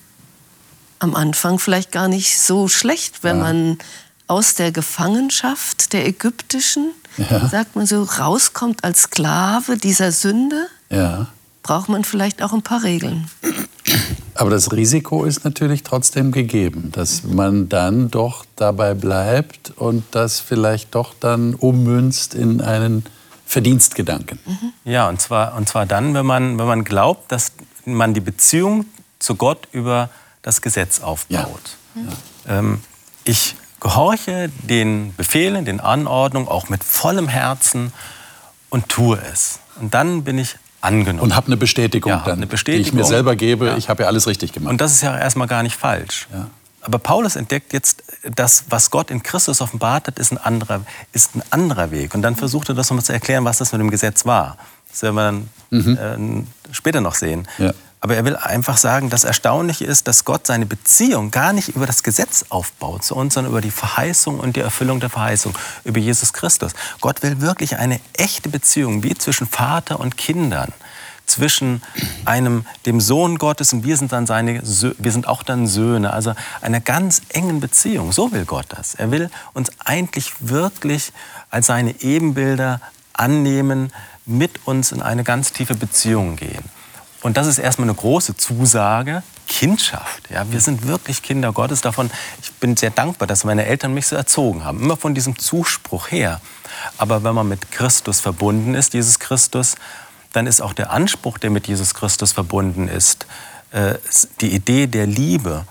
[0.98, 3.78] am Anfang vielleicht gar nicht so schlecht, wenn man
[4.26, 7.48] aus der Gefangenschaft der ägyptischen, Ja.
[7.48, 11.26] sagt man so, rauskommt als Sklave dieser Sünde, Ja.
[11.62, 13.28] braucht man vielleicht auch ein paar Regeln.
[14.34, 20.38] Aber das Risiko ist natürlich trotzdem gegeben, dass man dann doch dabei bleibt und das
[20.40, 23.04] vielleicht doch dann ummünzt in einen
[23.50, 24.38] Verdienstgedanken.
[24.84, 27.50] Ja, und zwar, und zwar dann, wenn man, wenn man glaubt, dass
[27.84, 28.84] man die Beziehung
[29.18, 30.08] zu Gott über
[30.42, 31.76] das Gesetz aufbaut.
[32.48, 32.80] Ähm,
[33.24, 37.92] ich gehorche den Befehlen, den Anordnungen auch mit vollem Herzen
[38.68, 39.58] und tue es.
[39.80, 41.18] Und dann bin ich angenommen.
[41.20, 42.98] Und habe eine Bestätigung Ja, dann, eine die ich Bestätigung.
[43.00, 43.76] mir selber gebe, Ja.
[43.76, 44.70] ich habe ja alles richtig gemacht.
[44.70, 46.28] Und das ist ja erstmal gar nicht falsch.
[46.82, 48.02] Aber Paulus entdeckt jetzt,
[48.34, 52.14] dass was Gott in Christus offenbart hat, ist ein anderer, ist ein anderer Weg.
[52.14, 54.56] Und dann versucht er das nochmal zu erklären, was das mit dem Gesetz war.
[54.90, 57.46] Das werden wir dann äh, später noch sehen.
[57.58, 57.72] Ja.
[58.02, 61.84] Aber er will einfach sagen, das Erstaunliche ist, dass Gott seine Beziehung gar nicht über
[61.84, 66.00] das Gesetz aufbaut zu uns, sondern über die Verheißung und die Erfüllung der Verheißung, über
[66.00, 66.72] Jesus Christus.
[67.02, 70.72] Gott will wirklich eine echte Beziehung, wie zwischen Vater und Kindern
[71.30, 71.82] zwischen
[72.24, 76.34] einem, dem Sohn Gottes und wir sind dann seine, wir sind auch dann Söhne, also
[76.60, 78.12] einer ganz engen Beziehung.
[78.12, 78.94] So will Gott das.
[78.94, 81.12] Er will uns eigentlich wirklich
[81.50, 82.80] als seine Ebenbilder
[83.12, 83.92] annehmen,
[84.26, 86.64] mit uns in eine ganz tiefe Beziehung gehen.
[87.22, 90.30] Und das ist erstmal eine große Zusage, Kindschaft.
[90.30, 91.80] Ja, wir sind wirklich Kinder Gottes.
[91.80, 94.80] Davon, ich bin sehr dankbar, dass meine Eltern mich so erzogen haben.
[94.80, 96.40] Immer von diesem Zuspruch her.
[96.96, 99.74] Aber wenn man mit Christus verbunden ist, Jesus Christus,
[100.32, 103.26] dann ist auch der Anspruch, der mit Jesus Christus verbunden ist,
[103.72, 103.94] äh,
[104.40, 105.64] die Idee der Liebe,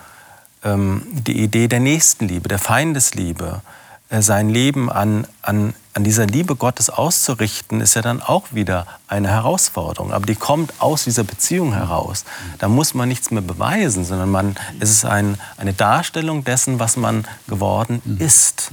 [0.63, 3.61] ähm, die Idee der Nächstenliebe, der Feindesliebe,
[4.09, 8.87] äh, sein Leben an, an, an dieser Liebe Gottes auszurichten, ist ja dann auch wieder
[9.07, 10.11] eine Herausforderung.
[10.13, 12.25] Aber die kommt aus dieser Beziehung heraus.
[12.57, 16.97] Da muss man nichts mehr beweisen, sondern man, es ist ein, eine Darstellung dessen, was
[16.97, 18.71] man geworden ist.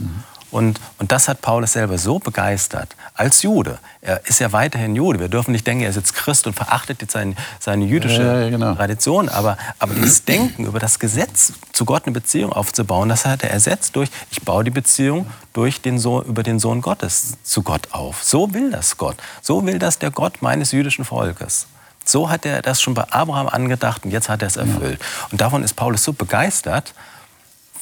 [0.50, 3.78] Und, und das hat Paulus selber so begeistert, als Jude.
[4.00, 5.18] Er ist ja weiterhin Jude.
[5.18, 8.40] Wir dürfen nicht denken, er ist jetzt Christ und verachtet jetzt seine, seine jüdische Ja,
[8.40, 8.74] ja, genau.
[8.74, 9.28] Tradition.
[9.28, 13.50] Aber, aber dieses Denken über das Gesetz, zu Gott eine Beziehung aufzubauen, das hat er
[13.50, 17.88] ersetzt durch, ich baue die Beziehung durch den Sohn, über den Sohn Gottes zu Gott
[17.90, 18.22] auf.
[18.22, 19.16] So will das Gott.
[19.42, 21.66] So will das der Gott meines jüdischen Volkes.
[22.04, 25.00] So hat er das schon bei Abraham angedacht und jetzt hat er es erfüllt.
[25.32, 26.94] Und davon ist Paulus so begeistert,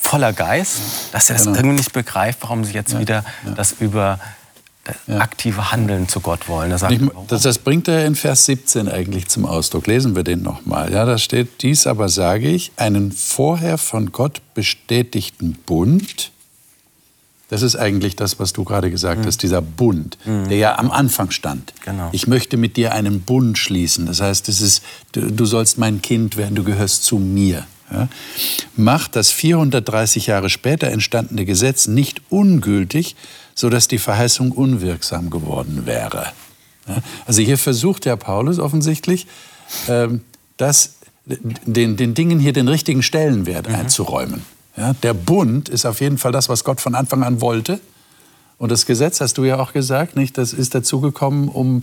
[0.04, 0.80] voller Geist,
[1.12, 1.56] dass er das Genau.
[1.56, 3.24] irgendwie nicht begreift, warum sie jetzt wieder
[3.56, 4.18] das über
[4.84, 5.18] das Ja.
[5.20, 6.76] aktive Handeln zu Gott wollen.
[6.76, 9.86] Sagt, Ich, das, das bringt er in Vers 17 eigentlich zum Ausdruck.
[9.86, 10.92] Lesen wir den nochmal.
[10.92, 16.32] Ja, da steht, dies aber sage ich, einen vorher von Gott bestätigten Bund.
[17.48, 21.30] Das ist eigentlich das, was du gerade gesagt hast, dieser Bund, der ja am Anfang
[21.30, 21.72] stand.
[21.84, 22.08] Genau.
[22.12, 24.04] Ich möchte mit dir einen Bund schließen.
[24.06, 27.66] Das heißt, es ist, du, du sollst mein Kind werden, du gehörst zu mir.
[27.94, 28.08] Ja?
[28.76, 33.16] Macht das 430 Jahre später entstandene Gesetz nicht ungültig,
[33.54, 36.32] sodass die Verheißung unwirksam geworden wäre.
[36.88, 36.96] Ja?
[37.26, 39.26] Also hier versucht ja Paulus offensichtlich,
[39.88, 40.22] ähm,
[40.56, 44.42] das, den, den Dingen hier den richtigen Stellenwert einzuräumen.
[44.76, 44.94] Ja?
[45.02, 47.80] Der Bund ist auf jeden Fall das, was Gott von Anfang an wollte.
[48.58, 51.82] Und das Gesetz, hast du ja auch gesagt, nicht, das ist dazugekommen, um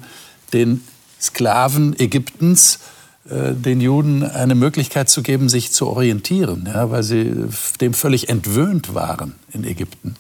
[0.53, 0.83] den
[1.19, 2.79] Sklaven Ägyptens, äh,
[3.23, 7.47] den Juden, eine Möglichkeit zu geben, sich zu orientieren, ja, weil sie
[7.79, 10.15] dem völlig entwöhnt waren in Ägypten.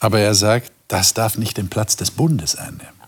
[0.00, 3.00] Aber er sagt, das darf nicht den Platz des Bundes einnehmen.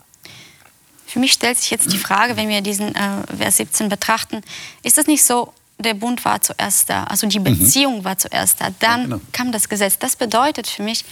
[1.06, 4.40] Für mich stellt sich jetzt die Frage, wenn wir diesen äh, Vers 17 betrachten,
[4.82, 8.70] ist es nicht so, der Bund war zuerst da, also die Beziehung war zuerst da,
[8.78, 9.20] dann genau.
[9.32, 9.98] kam das Gesetz.
[9.98, 11.04] Das bedeutet für mich,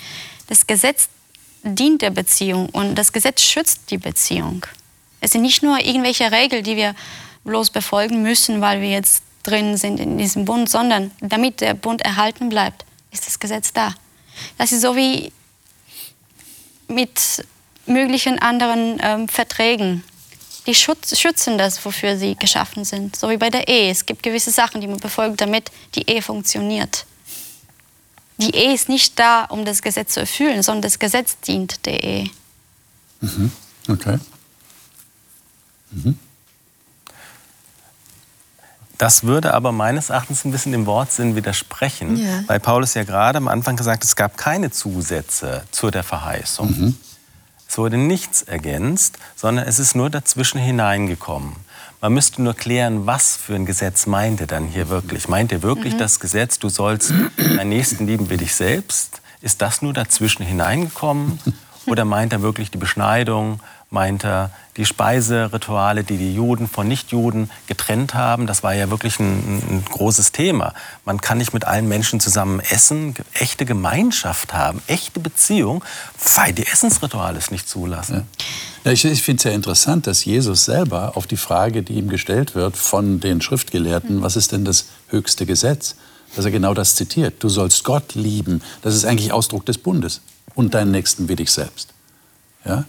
[0.47, 1.09] das Gesetz
[1.63, 4.65] dient der Beziehung und das Gesetz schützt die Beziehung.
[5.21, 6.95] Es sind nicht nur irgendwelche Regeln, die wir
[7.45, 12.03] bloß befolgen müssen, weil wir jetzt drin sind in diesem Bund, sondern damit der Bund
[12.03, 13.95] erhalten bleibt, ist das Gesetz da.
[14.59, 15.33] Das ist so wie
[16.89, 17.45] mit
[17.87, 20.05] möglichen anderen ähm, Verträgen.
[20.67, 23.17] Die schutz, schützen das, wofür sie geschaffen sind.
[23.17, 23.91] So wie bei der Ehe.
[23.91, 27.07] Es gibt gewisse Sachen, die man befolgt, damit die Ehe funktioniert.
[28.39, 32.03] Die Ehe ist nicht da, um das Gesetz zu erfüllen, sondern das Gesetz dient der
[32.03, 32.31] Ehe.
[33.89, 34.19] Okay.
[39.01, 42.45] Das würde aber meines Erachtens ein bisschen dem Wortsinn widersprechen, Ja.
[42.49, 46.95] weil Paulus ja gerade am Anfang gesagt hat, es gab keine Zusätze zu der Verheißung.
[47.67, 51.57] Es wurde nichts ergänzt, sondern es ist nur dazwischen hineingekommen.
[52.03, 55.29] Man müsste nur klären, was für ein Gesetz meint er dann hier wirklich.
[55.29, 59.23] Meint er wirklich das Gesetz, du sollst deinen Nächsten lieben wie dich selbst?
[59.41, 61.41] Ist das nur dazwischen hineingekommen?
[61.87, 63.61] Oder meint er wirklich die Beschneidung?
[63.93, 68.47] Meint er die Speiserituale, die die Juden von Nichtjuden getrennt haben?
[68.47, 70.75] Das war ja wirklich ein, ein großes Thema.
[71.05, 75.85] Man kann nicht mit allen Menschen zusammen essen, echte Gemeinschaft haben, echte Beziehung,
[76.37, 78.29] weil die Essensrituale es nicht zulassen.
[78.85, 82.09] Ja, ich ich finde es ja interessant, dass Jesus selber auf die Frage, die ihm
[82.09, 85.97] gestellt wird von den Schriftgelehrten, was ist denn das höchste Gesetz,
[86.37, 87.43] dass er genau das zitiert.
[87.43, 88.63] Du sollst Gott lieben.
[88.83, 90.21] Das ist eigentlich Ausdruck des Bundes.
[90.55, 91.89] Und deinen Nächsten wie dich selbst.
[92.65, 92.85] Ja?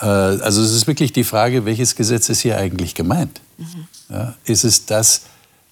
[0.00, 3.40] Äh, Also es ist wirklich die Frage, welches Gesetz ist hier eigentlich gemeint?
[4.08, 4.34] Ja?
[4.44, 5.22] Ist es das,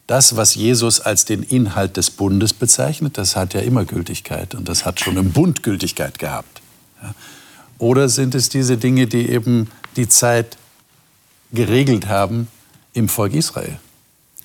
[0.07, 3.19] das, was Jesus als den Inhalt des Bundes bezeichnet?
[3.19, 6.61] Das hat ja immer Gültigkeit und das hat schon im Bund Gültigkeit gehabt.
[7.03, 7.15] Ja?
[7.79, 10.57] Oder sind es diese Dinge, die eben die Zeit
[11.53, 12.49] geregelt haben
[12.93, 13.79] im Volk Israel?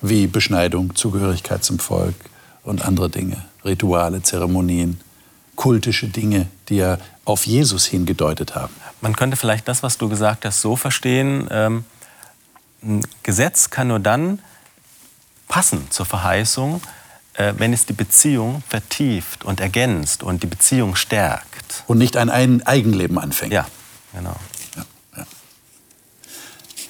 [0.00, 2.14] Wie Beschneidung, Zugehörigkeit zum Volk
[2.62, 5.00] und andere Dinge, Rituale, Zeremonien,
[5.56, 8.74] kultische Dinge, die ja auf Jesus hingedeutet haben.
[9.04, 11.84] Man könnte vielleicht das, was du gesagt hast, so verstehen, ähm,
[12.82, 14.38] ein Gesetz kann nur dann
[15.46, 16.80] passen zur Verheißung,
[17.34, 21.84] äh, wenn es die Beziehung vertieft und ergänzt und die Beziehung stärkt.
[21.86, 23.52] Und nicht ein Ein- Eigenleben anfängt.
[23.52, 23.66] Ja,
[24.14, 24.36] genau.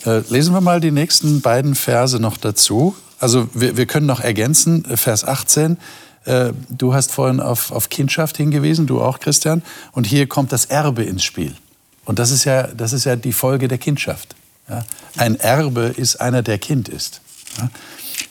[0.06, 2.94] Äh, lesen wir mal die nächsten beiden Verse noch dazu.
[3.18, 5.78] Also wir, wir können noch ergänzen, Vers 18.
[6.26, 9.64] Äh, du hast vorhin auf, auf Kindschaft hingewiesen, du auch, Christian.
[9.90, 11.56] Und hier kommt das Erbe ins Spiel.
[12.04, 14.34] Und das ist ja, das ist ja die Folge der Kindschaft.
[14.68, 14.84] Ja?
[15.16, 17.20] Ein Erbe ist einer, der Kind ist.
[17.58, 17.70] Ja?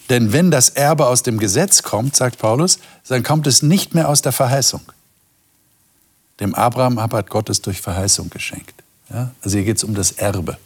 [0.09, 4.09] Denn wenn das Erbe aus dem Gesetz kommt, sagt Paulus, dann kommt es nicht mehr
[4.09, 4.81] aus der Verheißung.
[6.39, 8.83] Dem Abraham hat Gott es durch Verheißung geschenkt.
[9.09, 9.31] Ja?
[9.41, 10.57] Also hier geht es um das Erbe.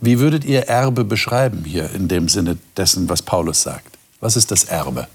[0.00, 3.98] Wie würdet ihr Erbe beschreiben hier in dem Sinne dessen, was Paulus sagt?
[4.20, 5.08] Was ist das Erbe?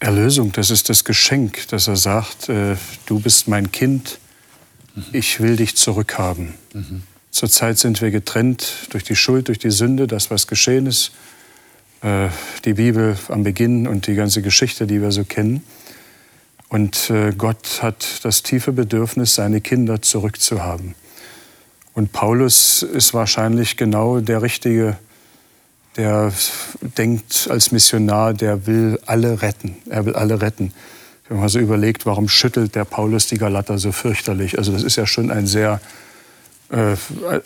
[0.00, 4.18] Erlösung, das ist das Geschenk, dass er sagt, äh, du bist mein Kind,
[5.12, 6.54] ich will dich zurückhaben.
[6.72, 7.02] Mhm.
[7.30, 11.12] Zurzeit sind wir getrennt durch die Schuld, durch die Sünde, das, was geschehen ist,
[12.02, 12.28] äh,
[12.64, 15.62] die Bibel am Beginn und die ganze Geschichte, die wir so kennen.
[16.68, 20.94] Und äh, Gott hat das tiefe Bedürfnis, seine Kinder zurückzuhaben.
[21.94, 24.96] Und Paulus ist wahrscheinlich genau der Richtige,
[25.96, 26.32] der
[26.96, 29.76] denkt als Missionar, der will alle retten.
[29.88, 30.72] Er will alle retten.
[31.28, 34.58] Wenn man so überlegt, warum schüttelt der Paulus die Galater so fürchterlich?
[34.58, 35.80] Also das ist ja schon ein sehr
[36.70, 36.96] äh,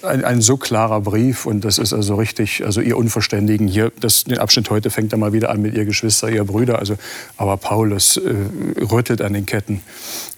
[0.03, 4.25] ein, ein, so klarer Brief und das ist also richtig, also ihr Unverständigen hier, das,
[4.25, 6.97] den Abschnitt heute fängt er mal wieder an mit ihr Geschwister, ihr Brüder, also,
[7.39, 8.35] aber Paulus äh,
[8.83, 9.81] rüttelt an den Ketten.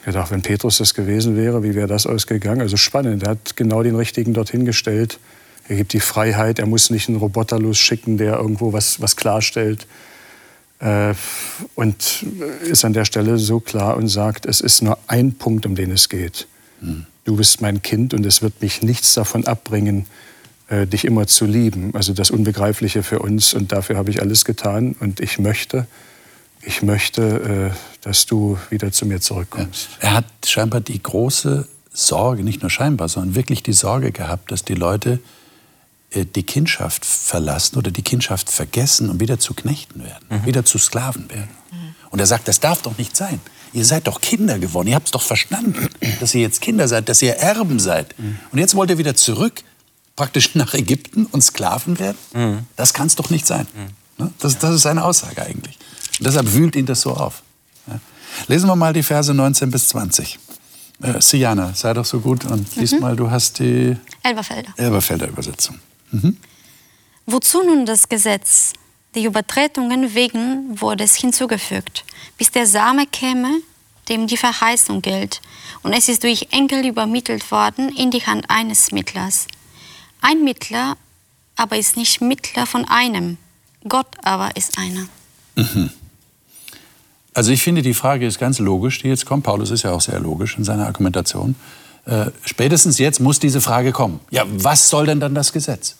[0.06, 2.60] Ich dachte, wenn Petrus das gewesen wäre, wie wäre das ausgegangen?
[2.60, 5.18] Also spannend, er hat genau den Richtigen dorthin gestellt.
[5.68, 9.86] Er gibt die Freiheit, er muss nicht einen Roboter losschicken, der irgendwo was, was klarstellt.
[10.78, 11.14] Äh,
[11.74, 12.24] und
[12.62, 15.90] ist an der Stelle so klar und sagt, es ist nur ein Punkt, um den
[15.90, 16.46] es geht.
[16.80, 20.06] Mhm du bist mein Kind und es wird mich nichts davon abbringen,
[20.68, 21.94] äh, dich immer zu lieben.
[21.94, 25.86] Also das Unbegreifliche für uns und dafür habe ich alles getan und ich möchte,
[26.62, 29.88] ich möchte, äh, dass du wieder zu mir zurückkommst.
[30.00, 34.64] Er hat scheinbar die große Sorge, nicht nur scheinbar, sondern wirklich die Sorge gehabt, dass
[34.64, 35.18] die Leute
[36.24, 40.46] die Kindschaft verlassen oder die Kindschaft vergessen und wieder zu Knechten werden, mhm.
[40.46, 41.50] wieder zu Sklaven werden.
[41.70, 41.94] Mhm.
[42.10, 43.40] Und er sagt, das darf doch nicht sein.
[43.72, 44.88] Ihr seid doch Kinder geworden.
[44.88, 45.88] Ihr habt es doch verstanden,
[46.20, 48.18] dass ihr jetzt Kinder seid, dass ihr Erben seid.
[48.18, 48.38] Mhm.
[48.52, 49.62] Und jetzt wollt ihr wieder zurück,
[50.14, 52.16] praktisch nach Ägypten und Sklaven werden?
[52.32, 52.58] Mhm.
[52.76, 53.66] Das kann es doch nicht sein.
[53.74, 54.24] Mhm.
[54.24, 54.32] Ne?
[54.38, 55.78] Das, das, ist seine Aussage eigentlich.
[56.18, 57.42] Und deshalb wühlt ihn das so auf.
[58.48, 60.38] Lesen wir mal die Verse 19 bis 20.
[61.02, 63.16] Äh, Siana, sei doch so gut und lies mhm.
[63.16, 65.78] du hast die Elberfelder, Elberfelder Übersetzung.
[66.10, 66.36] Mhm.
[67.26, 68.72] Wozu nun das Gesetz?
[69.14, 72.04] Die Übertretungen wegen wurde es hinzugefügt,
[72.36, 73.50] bis der Same käme,
[74.08, 75.40] dem die Verheißung gilt.
[75.82, 79.46] Und es ist durch Enkel übermittelt worden in die Hand eines Mittlers.
[80.20, 80.96] Ein Mittler
[81.56, 83.38] aber ist nicht Mittler von einem.
[83.88, 85.08] Gott aber ist einer.
[85.56, 85.90] Mhm.
[87.32, 89.44] Also ich finde, die Frage ist ganz logisch, die jetzt kommt.
[89.44, 91.54] Paulus ist ja auch sehr logisch in seiner Argumentation.
[92.06, 94.20] Äh, spätestens jetzt muss diese Frage kommen.
[94.30, 95.96] Ja, was soll denn dann das Gesetz?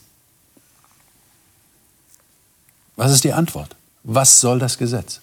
[2.94, 3.74] Was ist die Antwort?
[4.04, 5.20] Was soll das Gesetz?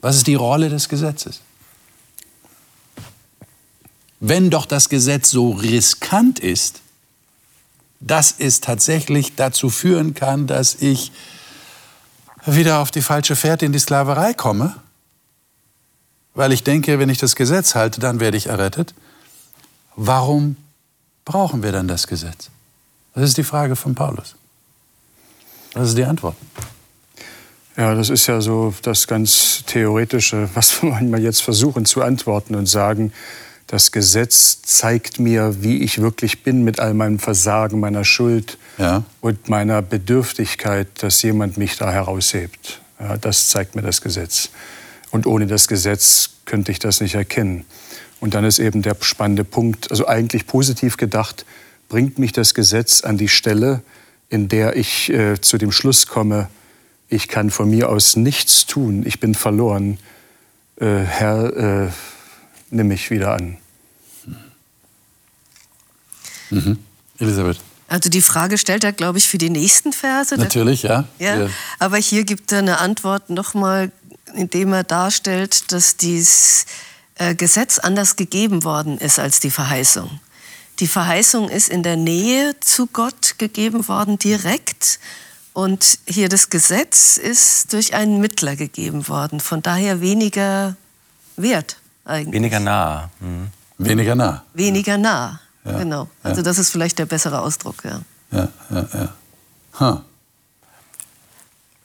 [0.00, 1.40] Was ist die Rolle des Gesetzes?
[4.20, 6.80] Wenn doch das Gesetz so riskant ist,
[8.00, 11.12] dass es tatsächlich dazu führen kann, dass ich
[12.46, 14.74] wieder auf die falsche Fährte in die Sklaverei komme,
[16.34, 18.94] weil ich denke, wenn ich das Gesetz halte, dann werde ich errettet.
[20.00, 20.56] Warum
[21.24, 22.50] brauchen wir dann das Gesetz?
[23.14, 24.36] Das ist die Frage von Paulus.
[25.74, 26.36] Das ist die Antwort.
[27.76, 32.54] Ja, das ist ja so das ganz Theoretische, was wir manchmal jetzt versuchen zu antworten
[32.54, 33.12] und sagen,
[33.66, 39.02] das Gesetz zeigt mir, wie ich wirklich bin mit all meinem Versagen, meiner Schuld ja.
[39.20, 42.80] und meiner Bedürftigkeit, dass jemand mich da heraushebt.
[43.00, 44.50] Ja, das zeigt mir das Gesetz.
[45.10, 47.64] Und ohne das Gesetz könnte ich das nicht erkennen.
[48.20, 51.44] Und dann ist eben der spannende Punkt, also eigentlich positiv gedacht,
[51.88, 53.82] bringt mich das Gesetz an die Stelle,
[54.28, 56.48] in der ich äh, zu dem Schluss komme,
[57.08, 59.98] ich kann von mir aus nichts tun, ich bin verloren.
[60.76, 61.90] Äh, Herr, äh,
[62.70, 63.56] nimm mich wieder an.
[66.50, 66.78] Mhm.
[67.18, 67.60] Elisabeth.
[67.88, 70.36] Also die Frage stellt er, glaube ich, für die nächsten Verse.
[70.36, 71.04] Natürlich, ja.
[71.18, 71.40] ja.
[71.40, 71.48] ja.
[71.78, 73.90] Aber hier gibt er eine Antwort nochmal,
[74.34, 76.66] indem er darstellt, dass dieses
[77.18, 80.20] äh, Gesetz anders gegeben worden ist als die Verheißung.
[80.80, 85.00] Die Verheißung ist in der Nähe zu Gott gegeben worden, direkt.
[85.52, 89.40] Und hier das Gesetz ist durch einen Mittler gegeben worden.
[89.40, 90.76] Von daher weniger
[91.36, 92.34] wert eigentlich.
[92.34, 93.10] Weniger nah.
[93.18, 93.48] Mhm.
[93.78, 94.44] Weniger nah.
[94.54, 95.78] Weniger nah, ja.
[95.78, 96.08] genau.
[96.22, 98.00] Also das ist vielleicht der bessere Ausdruck, ja.
[98.30, 99.14] Ja, ja, ja.
[99.80, 100.00] Huh.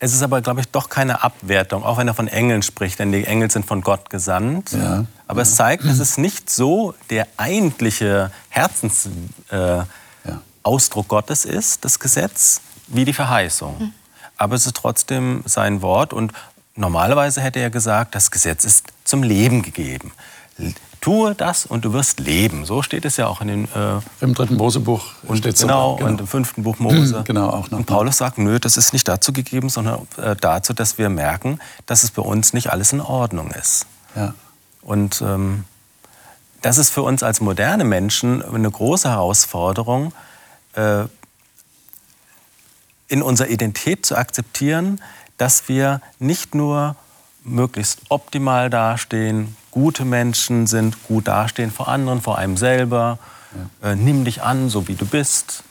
[0.03, 3.13] Es ist aber, glaube ich, doch keine Abwertung, auch wenn er von Engeln spricht, denn
[3.13, 4.73] die Engel sind von Gott gesandt.
[4.73, 5.05] Ja.
[5.29, 12.59] Aber es zeigt, dass es nicht so der eigentliche Herzensausdruck äh, Gottes ist, das Gesetz,
[12.87, 13.77] wie die Verheißung.
[13.79, 13.93] Mhm.
[14.35, 16.33] Aber es ist trotzdem sein Wort und
[16.75, 20.11] normalerweise hätte er gesagt, das Gesetz ist zum Leben gegeben
[21.03, 22.65] tue das und du wirst leben.
[22.65, 25.03] So steht es ja auch in den, äh, im dritten Mosebuch.
[25.23, 27.23] Und, genau, genau, und im fünften Buch Mose.
[27.27, 27.79] genau, auch noch.
[27.79, 31.59] Und Paulus sagt, nö, das ist nicht dazu gegeben, sondern äh, dazu, dass wir merken,
[31.87, 33.85] dass es bei uns nicht alles in Ordnung ist.
[34.15, 34.33] Ja.
[34.81, 35.65] Und ähm,
[36.61, 40.13] das ist für uns als moderne Menschen eine große Herausforderung,
[40.75, 41.03] äh,
[43.09, 45.01] in unserer Identität zu akzeptieren,
[45.37, 46.95] dass wir nicht nur
[47.43, 53.19] möglichst optimal dastehen, gute Menschen sind, gut dastehen vor anderen, vor einem selber.
[53.81, 53.91] Ja.
[53.91, 55.63] Äh, nimm dich an, so wie du bist.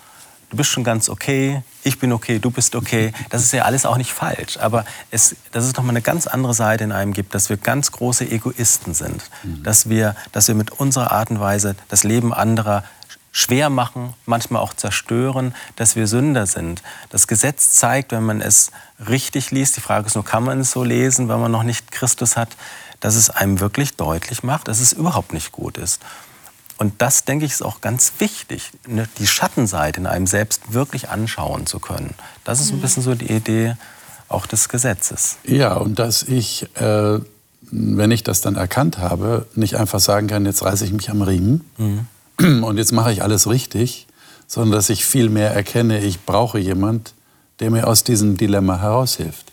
[0.51, 3.12] Du bist schon ganz okay, ich bin okay, du bist okay.
[3.31, 4.59] Das ist ja alles auch nicht falsch.
[4.59, 7.57] Aber es, dass es noch mal eine ganz andere Seite in einem gibt, dass wir
[7.57, 9.31] ganz große Egoisten sind.
[9.43, 9.62] Mhm.
[9.62, 12.85] Dass, wir, dass wir mit unserer Art und Weise das Leben anderer
[13.33, 16.83] schwer machen, manchmal auch zerstören, dass wir Sünder sind.
[17.09, 18.70] Das Gesetz zeigt, wenn man es
[19.09, 21.91] richtig liest, die Frage ist nur, kann man es so lesen, wenn man noch nicht
[21.91, 22.51] Christus hat,
[23.01, 26.01] dass es einem wirklich deutlich macht, dass es überhaupt nicht gut ist.
[26.76, 31.09] Und das, denke ich, ist auch ganz wichtig, ne, die Schattenseite in einem selbst wirklich
[31.09, 32.14] anschauen zu können.
[32.45, 32.83] Das ist ein mhm.
[32.83, 33.76] bisschen so die Idee
[34.28, 35.37] auch des Gesetzes.
[35.45, 37.20] Ja, und dass ich, äh,
[37.70, 41.22] wenn ich das dann erkannt habe, nicht einfach sagen kann, jetzt reiße ich mich am
[41.22, 42.07] Riemen mhm.
[42.39, 44.07] und jetzt mache ich alles richtig,
[44.47, 47.14] sondern dass ich vielmehr erkenne, ich brauche jemand,
[47.61, 49.53] der mir aus diesem Dilemma heraushilft.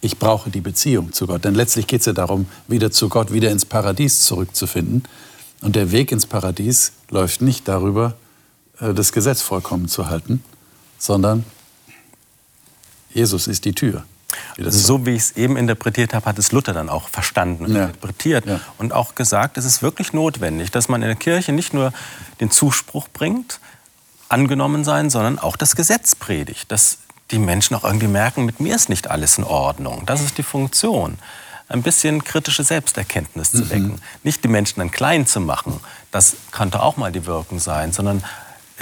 [0.00, 1.44] Ich brauche die Beziehung zu Gott.
[1.44, 5.04] Denn letztlich geht es ja darum, wieder zu Gott, wieder ins Paradies zurückzufinden.
[5.60, 8.16] Und der Weg ins Paradies läuft nicht darüber,
[8.80, 10.42] äh, das Gesetz vollkommen zu halten,
[10.98, 11.44] sondern
[13.14, 14.04] Jesus ist die Tür.
[14.56, 17.74] Wie so wie ich es eben interpretiert habe, hat es Luther dann auch verstanden und
[17.74, 17.84] ja.
[17.84, 18.60] interpretiert ja.
[18.78, 21.92] und auch gesagt, es ist wirklich notwendig, dass man in der Kirche nicht nur
[22.40, 23.60] den Zuspruch bringt,
[24.28, 26.98] angenommen sein, sondern auch das Gesetz predigt, dass
[27.30, 30.04] die Menschen auch irgendwie merken, mit mir ist nicht alles in Ordnung.
[30.06, 31.18] Das ist die Funktion
[31.68, 33.70] ein bisschen kritische Selbsterkenntnis zu mhm.
[33.70, 33.88] wecken.
[33.88, 34.00] Mhm.
[34.22, 35.80] Nicht die Menschen dann klein zu machen,
[36.10, 38.22] das könnte auch mal die Wirkung sein, sondern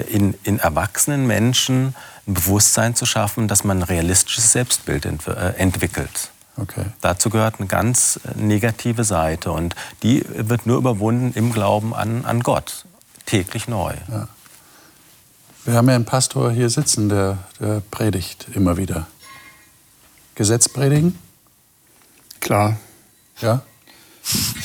[0.09, 1.95] in, in erwachsenen Menschen
[2.31, 6.31] ein Bewusstsein zu schaffen, dass man ein realistisches Selbstbild ent äh, entwickelt.
[6.57, 6.85] Okay.
[7.01, 12.25] Dazu gehört eine ganz äh, negative Seite und die wird nur überwunden im Glauben an,
[12.25, 12.85] an Gott,
[13.27, 13.95] täglich neu.
[14.09, 14.29] Ja.
[15.65, 19.07] Wir haben ja einen Pastor hier sitzen, der, der predigt immer wieder.
[20.35, 21.19] Gesetz predigen?
[22.41, 22.79] Klar.
[23.41, 23.63] Ja?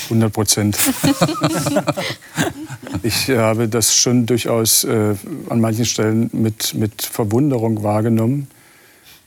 [0.05, 0.77] 100 Prozent.
[3.03, 5.15] ich habe das schon durchaus äh,
[5.49, 8.47] an manchen Stellen mit, mit Verwunderung wahrgenommen.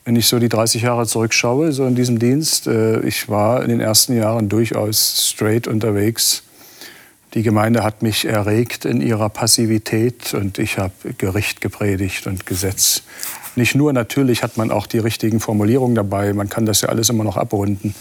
[0.04, 3.68] Wenn ich so die 30 Jahre zurückschaue, so in diesem Dienst, äh, ich war in
[3.68, 6.44] den ersten Jahren durchaus straight unterwegs.
[7.34, 13.02] Die Gemeinde hat mich erregt in ihrer Passivität und ich habe Gericht gepredigt und Gesetz.
[13.54, 17.10] Nicht nur, natürlich hat man auch die richtigen Formulierungen dabei, man kann das ja alles
[17.10, 17.94] immer noch abrunden.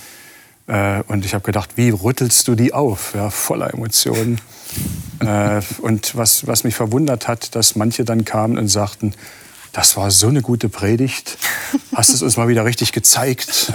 [0.68, 3.14] Äh, und ich habe gedacht, wie rüttelst du die auf?
[3.16, 4.40] Ja, voller Emotionen.
[5.20, 9.14] äh, und was, was mich verwundert hat, dass manche dann kamen und sagten,
[9.74, 11.38] das war so eine gute Predigt.
[11.94, 13.72] Hast es uns mal wieder richtig gezeigt.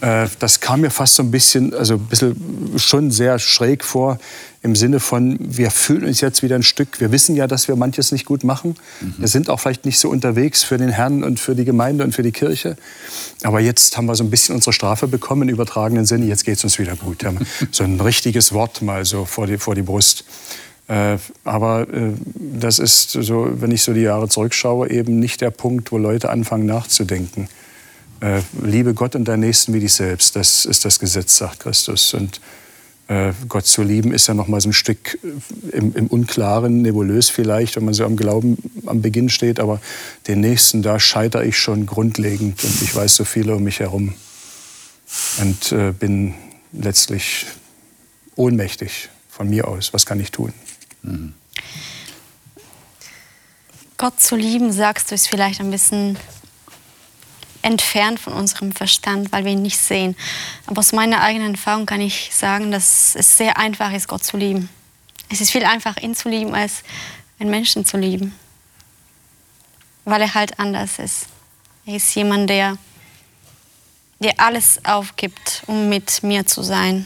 [0.00, 4.18] Äh, das kam mir fast so ein bisschen, also ein bisschen schon sehr schräg vor,
[4.66, 7.76] im Sinne von, wir fühlen uns jetzt wieder ein Stück, wir wissen ja, dass wir
[7.76, 8.76] manches nicht gut machen.
[9.00, 9.14] Mhm.
[9.18, 12.12] Wir sind auch vielleicht nicht so unterwegs für den Herrn und für die Gemeinde und
[12.12, 12.76] für die Kirche.
[13.42, 16.58] Aber jetzt haben wir so ein bisschen unsere Strafe bekommen im übertragenen Sinne, jetzt geht
[16.58, 17.24] es uns wieder gut.
[17.70, 20.24] So ein richtiges Wort mal so vor die, vor die Brust.
[20.88, 25.50] Äh, aber äh, das ist so, wenn ich so die Jahre zurückschaue, eben nicht der
[25.50, 27.48] Punkt, wo Leute anfangen nachzudenken.
[28.20, 32.14] Äh, liebe Gott und deinen Nächsten wie dich selbst, das ist das Gesetz, sagt Christus.
[32.14, 32.40] Und
[33.48, 37.30] Gott zu lieben ist ja noch mal so ein Stück äh, im, im, Unklaren, nebulös
[37.30, 39.60] vielleicht, wenn man so am Glauben am Beginn steht.
[39.60, 39.80] Aber
[40.26, 44.14] den Nächsten, da scheitere ich schon grundlegend und ich weiß so viele um mich herum
[45.40, 46.34] und äh, bin
[46.72, 47.46] letztlich
[48.34, 49.92] ohnmächtig von mir aus.
[49.92, 50.52] Was kann ich tun?
[51.02, 51.34] Mhm.
[53.98, 56.18] Gott zu lieben, sagst du, ist vielleicht ein bisschen
[57.66, 60.16] entfernt von unserem Verstand, weil wir ihn nicht sehen.
[60.66, 64.36] Aber aus meiner eigenen Erfahrung kann ich sagen, dass es sehr einfach ist, Gott zu
[64.36, 64.68] lieben.
[65.28, 66.84] Es ist viel einfacher, ihn zu lieben, als
[67.40, 68.32] einen Menschen zu lieben.
[70.04, 71.26] Weil er halt anders ist.
[71.86, 72.78] Er ist jemand, der,
[74.20, 77.04] der alles aufgibt, um mit mir zu sein.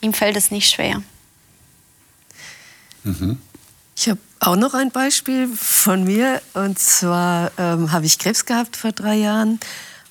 [0.00, 1.02] Ihm fällt es nicht schwer.
[3.02, 3.38] Mhm.
[4.00, 6.40] Ich habe auch noch ein Beispiel von mir.
[6.54, 9.58] Und zwar ähm, habe ich Krebs gehabt vor drei Jahren.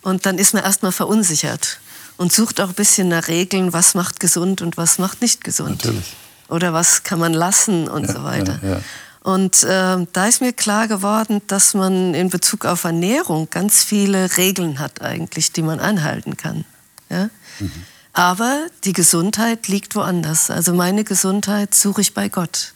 [0.02, 1.80] Und dann ist man erstmal verunsichert
[2.18, 5.86] und sucht auch ein bisschen nach Regeln, was macht gesund und was macht nicht gesund.
[5.86, 6.14] Natürlich.
[6.50, 8.60] Oder was kann man lassen und ja, so weiter.
[8.62, 8.82] Ja, ja.
[9.24, 14.36] Und äh, da ist mir klar geworden, dass man in Bezug auf Ernährung ganz viele
[14.36, 16.66] Regeln hat eigentlich, die man einhalten kann.
[17.10, 17.30] Ja?
[17.60, 17.72] Mhm.
[18.12, 20.50] Aber die Gesundheit liegt woanders.
[20.50, 22.74] Also meine Gesundheit suche ich bei Gott,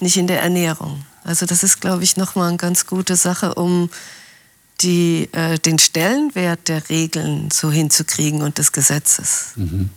[0.00, 1.04] nicht in der Ernährung.
[1.24, 3.90] Also das ist, glaube ich, nochmal eine ganz gute Sache, um
[4.80, 9.52] die, äh, den Stellenwert der Regeln so hinzukriegen und des Gesetzes.
[9.56, 9.90] Mhm.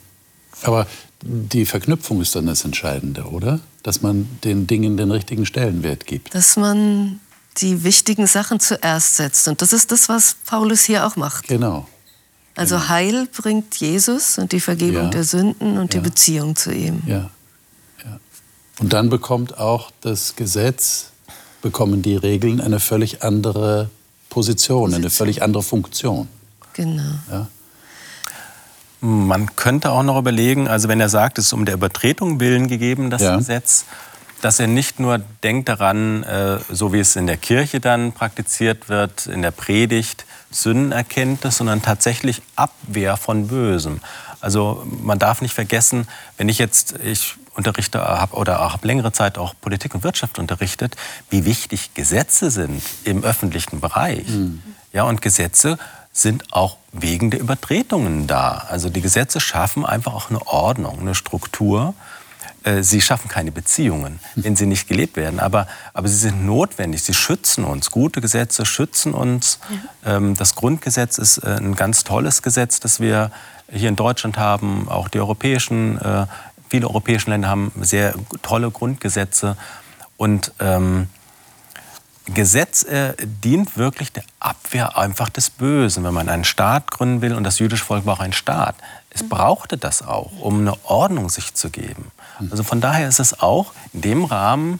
[0.64, 0.88] Aber
[1.22, 3.60] die Verknüpfung ist dann das Entscheidende, oder?
[3.84, 6.34] Dass man den Dingen den richtigen Stellenwert gibt.
[6.34, 7.20] Dass man
[7.58, 9.48] die wichtigen Sachen zuerst setzt.
[9.48, 11.48] Und das ist das, was Paulus hier auch macht.
[11.48, 11.88] Genau.
[12.56, 12.90] Also genau.
[12.90, 15.10] Heil bringt Jesus und die Vergebung ja.
[15.10, 16.00] der Sünden und ja.
[16.00, 17.02] die Beziehung zu ihm.
[17.06, 17.16] Ja.
[17.16, 17.32] ja.
[18.80, 21.12] Und dann bekommt auch das Gesetz,
[21.62, 23.90] bekommen die Regeln eine völlig andere
[24.30, 24.94] Position, Position.
[24.94, 26.28] eine völlig andere Funktion.
[26.74, 27.14] Genau.
[27.30, 27.48] Ja.
[29.02, 32.68] Man könnte auch noch überlegen, also wenn er sagt, es ist um der Übertretung willen
[32.68, 33.38] gegeben, das ja.
[33.38, 33.86] Gesetz,
[34.42, 38.88] dass er nicht nur denkt daran, äh, so wie es in der Kirche dann praktiziert
[38.90, 44.00] wird, in der Predigt, Sündenerkenntnis, sondern tatsächlich Abwehr von Bösem.
[44.42, 46.08] Also man darf nicht vergessen,
[46.38, 50.96] wenn ich jetzt, ich unterrichte hab, oder habe längere Zeit auch Politik und Wirtschaft unterrichtet,
[51.30, 54.28] wie wichtig Gesetze sind im öffentlichen Bereich.
[54.28, 54.64] Mhm.
[54.92, 55.78] Ja, und Gesetze
[56.12, 58.66] sind auch wegen der Übertretungen da.
[58.70, 61.94] Also die Gesetze schaffen einfach auch eine Ordnung, eine Struktur.
[62.64, 65.40] Äh, sie schaffen keine Beziehungen, wenn sie nicht gelebt werden.
[65.40, 67.92] Aber, aber sie sind notwendig, sie schützen uns.
[67.92, 69.60] Gute Gesetze schützen uns.
[70.04, 70.18] Ja.
[70.18, 73.32] Ähm, das Grundgesetz ist äh, ein ganz tolles Gesetz, das wir
[73.72, 74.90] hier in Deutschland haben.
[74.90, 76.26] Auch die europäischen, äh,
[76.70, 79.58] viele europäische Länder haben sehr tolle Grundgesetze.
[80.18, 81.08] Und ähm,
[82.34, 86.04] Gesetz äh, dient wirklich der Abwehr einfach des Bösen.
[86.04, 88.76] Wenn man einen Staat gründen will, und das jüdische Volk war auch ein Staat,
[89.10, 92.12] es brauchte das auch, um eine Ordnung sich zu geben.
[92.52, 94.80] Also von daher ist es auch in dem Rahmen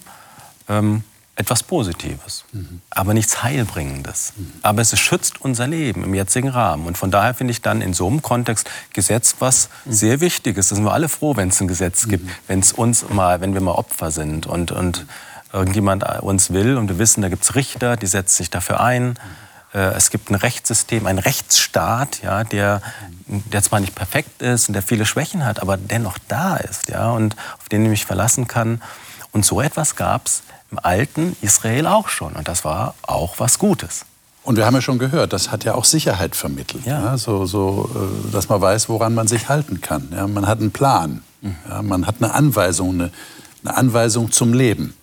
[0.68, 1.04] ähm,
[1.40, 2.82] etwas Positives, mhm.
[2.90, 4.34] aber nichts Heilbringendes.
[4.36, 4.52] Mhm.
[4.62, 6.86] Aber es schützt unser Leben im jetzigen Rahmen.
[6.86, 9.92] Und von daher finde ich dann in so einem Kontext Gesetz was mhm.
[9.92, 10.68] sehr Wichtiges.
[10.68, 13.54] Da sind wir alle froh, wenn es ein Gesetz gibt, wenn es uns mal, wenn
[13.54, 15.06] wir mal Opfer sind und, und
[15.52, 19.18] irgendjemand uns will und wir wissen, da gibt es Richter, die setzen sich dafür ein.
[19.72, 22.82] Äh, es gibt ein Rechtssystem, einen Rechtsstaat, ja, der,
[23.26, 27.10] der zwar nicht perfekt ist und der viele Schwächen hat, aber dennoch da ist ja,
[27.10, 28.82] und auf den ich mich verlassen kann.
[29.32, 32.34] Und so etwas gab es im alten Israel auch schon.
[32.34, 34.04] Und das war auch was Gutes.
[34.42, 36.86] Und wir haben ja schon gehört, das hat ja auch Sicherheit vermittelt.
[36.86, 37.04] Ja.
[37.04, 40.08] ja so, so, äh, dass man weiß, woran man sich halten kann.
[40.12, 41.22] Ja, man hat einen Plan.
[41.42, 41.56] Mhm.
[41.68, 43.10] Ja, man hat eine Anweisung, eine,
[43.64, 44.94] eine Anweisung zum Leben.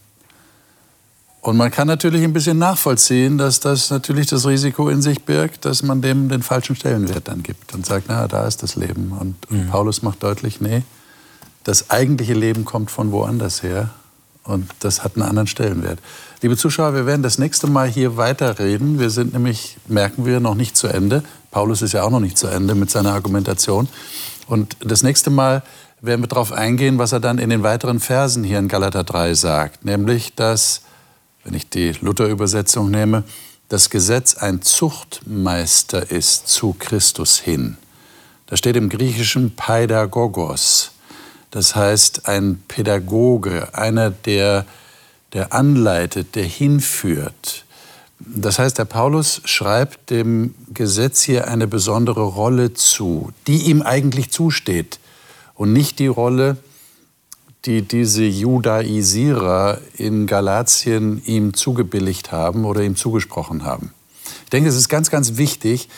[1.41, 5.65] Und man kann natürlich ein bisschen nachvollziehen, dass das natürlich das Risiko in sich birgt,
[5.65, 9.13] dass man dem den falschen Stellenwert dann gibt und sagt, na, da ist das Leben.
[9.17, 9.69] Und, mhm.
[9.69, 10.83] Paulus macht deutlich, nee,
[11.63, 13.91] das eigentliche Leben kommt von woanders her
[14.47, 15.99] und das hat einen anderen Stellenwert.
[16.41, 18.99] Liebe Zuschauer, wir werden das nächste Mal hier weiterreden.
[18.99, 21.23] Wir sind nämlich, merken wir, noch nicht zu Ende.
[21.51, 23.87] Paulus ist ja auch noch nicht zu Ende mit seiner Argumentation.
[24.47, 25.63] Und das nächste Mal
[25.99, 29.33] werden wir darauf eingehen, was er dann in den weiteren Versen hier in Galater 3
[29.33, 30.81] sagt, nämlich, dass
[31.43, 33.23] wenn ich die Luther-Übersetzung nehme,
[33.69, 37.77] das Gesetz ein Zuchtmeister ist zu Christus hin.
[38.45, 40.86] Da steht im Griechischen Pädagogos,
[41.57, 44.67] das heißt ein Pädagoge, einer, der,
[45.33, 47.65] der anleitet, der hinführt.
[48.19, 54.29] Das heißt, der Paulus schreibt dem Gesetz hier eine besondere Rolle zu, die ihm eigentlich
[54.29, 54.99] zusteht
[55.55, 56.57] und nicht die Rolle,
[57.65, 63.95] die diese Judaisierer in Galatien ihm zugebilligt haben oder ihm zugesprochen haben.
[64.43, 65.89] Ich denke, es ist ganz, ganz wichtig,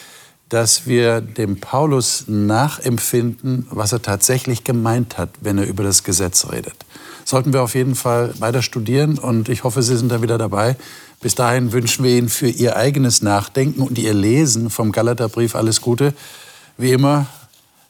[0.50, 6.52] dass wir dem Paulus nachempfinden, was er tatsächlich gemeint hat, wenn er über das Gesetz
[6.52, 6.76] redet.
[7.24, 10.76] Sollten wir auf jeden Fall weiter studieren und ich hoffe, Sie sind da wieder dabei.
[11.22, 15.82] Bis dahin wünschen wir Ihnen für Ihr eigenes Nachdenken und Ihr Lesen vom Galaterbrief alles
[15.82, 16.14] Gute.
[16.78, 17.28] Wie immer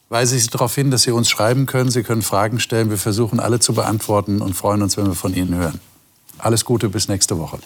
[0.09, 1.89] weise ich Sie darauf hin, dass Sie uns schreiben können.
[1.91, 2.89] Sie können Fragen stellen.
[2.89, 5.79] Wir versuchen alle zu beantworten und freuen uns, wenn wir von Ihnen hören.
[6.39, 7.59] Alles Gute, bis nächste Woche.